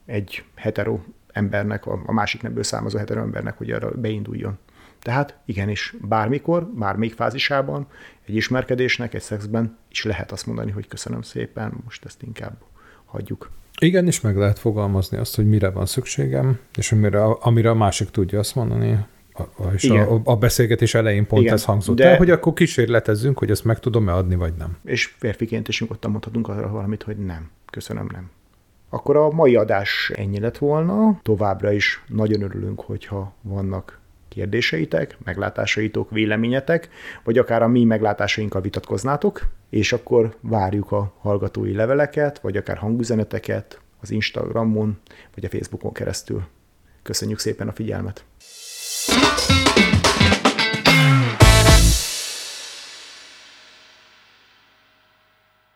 egy 0.06 0.44
hetero 0.56 1.00
embernek, 1.32 1.86
a, 1.86 2.02
a 2.06 2.12
másik 2.12 2.42
nemből 2.42 2.64
származó 2.64 2.98
hetero 2.98 3.22
embernek, 3.22 3.58
hogy 3.58 3.72
arra 3.72 3.92
beinduljon. 3.92 4.58
Tehát 5.02 5.38
igenis, 5.46 5.96
bármikor, 6.02 6.68
bármelyik 6.68 7.14
fázisában, 7.14 7.88
egy 8.26 8.36
ismerkedésnek, 8.36 9.14
egy 9.14 9.22
szexben 9.22 9.78
is 9.90 10.04
lehet 10.04 10.32
azt 10.32 10.46
mondani, 10.46 10.72
hogy 10.72 10.88
köszönöm 10.88 11.22
szépen, 11.22 11.74
most 11.84 12.06
ezt 12.06 12.24
inkább 12.24 12.58
hagyjuk. 13.06 13.50
Igen, 13.80 14.08
és 14.08 14.22
meg 14.22 14.38
lehet 14.38 14.60
fogalmazni 14.60 15.18
azt, 15.18 15.36
hogy 15.36 15.48
mire 15.48 15.70
van 15.70 15.86
szükségem, 15.86 16.60
és 16.76 16.92
amire, 16.92 17.24
amire 17.24 17.70
a 17.70 17.76
másik 17.76 18.10
tudja 18.10 18.40
azt 18.40 18.56
mondani, 18.56 19.06
és 19.74 19.90
a, 19.90 20.22
a 20.24 20.36
beszélgetés 20.36 20.94
elején 20.94 21.28
pont 21.28 21.42
Igen, 21.42 21.54
ez 21.54 21.64
hangzott 21.64 21.96
de... 21.96 22.10
el, 22.10 22.18
hogy 22.18 22.30
akkor 22.30 22.54
kísérletezzünk, 22.54 23.40
hogy 23.40 23.52
ezt 23.52 23.64
meg 23.64 23.80
tudom-e 23.80 24.14
adni, 24.14 24.36
vagy 24.36 24.54
nem. 24.54 24.78
És 24.86 25.06
férfiként 25.06 25.68
is 25.68 25.82
nyugodtan 25.82 26.12
mondhatunk 26.12 26.48
arra 26.48 26.70
valamit, 26.70 27.04
hogy 27.04 27.18
nem. 27.18 27.50
Köszönöm, 27.72 28.10
nem. 28.12 28.30
Akkor 28.90 29.16
a 29.16 29.32
mai 29.32 29.56
adás 29.56 30.12
ennyi 30.16 30.40
lett 30.40 30.58
volna. 30.58 31.20
Továbbra 31.24 31.72
is 31.72 32.04
nagyon 32.08 32.42
örülünk, 32.42 32.82
hogyha 32.82 33.34
vannak 33.42 34.00
kérdéseitek, 34.38 35.18
meglátásaitok, 35.24 36.12
véleményetek, 36.12 36.90
vagy 37.24 37.38
akár 37.38 37.62
a 37.62 37.68
mi 37.68 37.84
meglátásainkkal 37.84 38.62
vitatkoznátok, 38.62 39.42
és 39.70 39.94
akkor 39.94 40.36
várjuk 40.42 40.92
a 40.92 41.14
hallgatói 41.20 41.74
leveleket, 41.74 42.40
vagy 42.40 42.58
akár 42.58 42.78
hangüzeneteket 42.78 43.80
az 44.02 44.12
Instagramon, 44.12 44.98
vagy 45.36 45.46
a 45.46 45.50
Facebookon 45.50 45.94
keresztül. 45.94 46.44
Köszönjük 47.04 47.40
szépen 47.40 47.68
a 47.68 47.74
figyelmet! 47.74 48.26
Thank 49.08 49.62
you. 49.62 49.67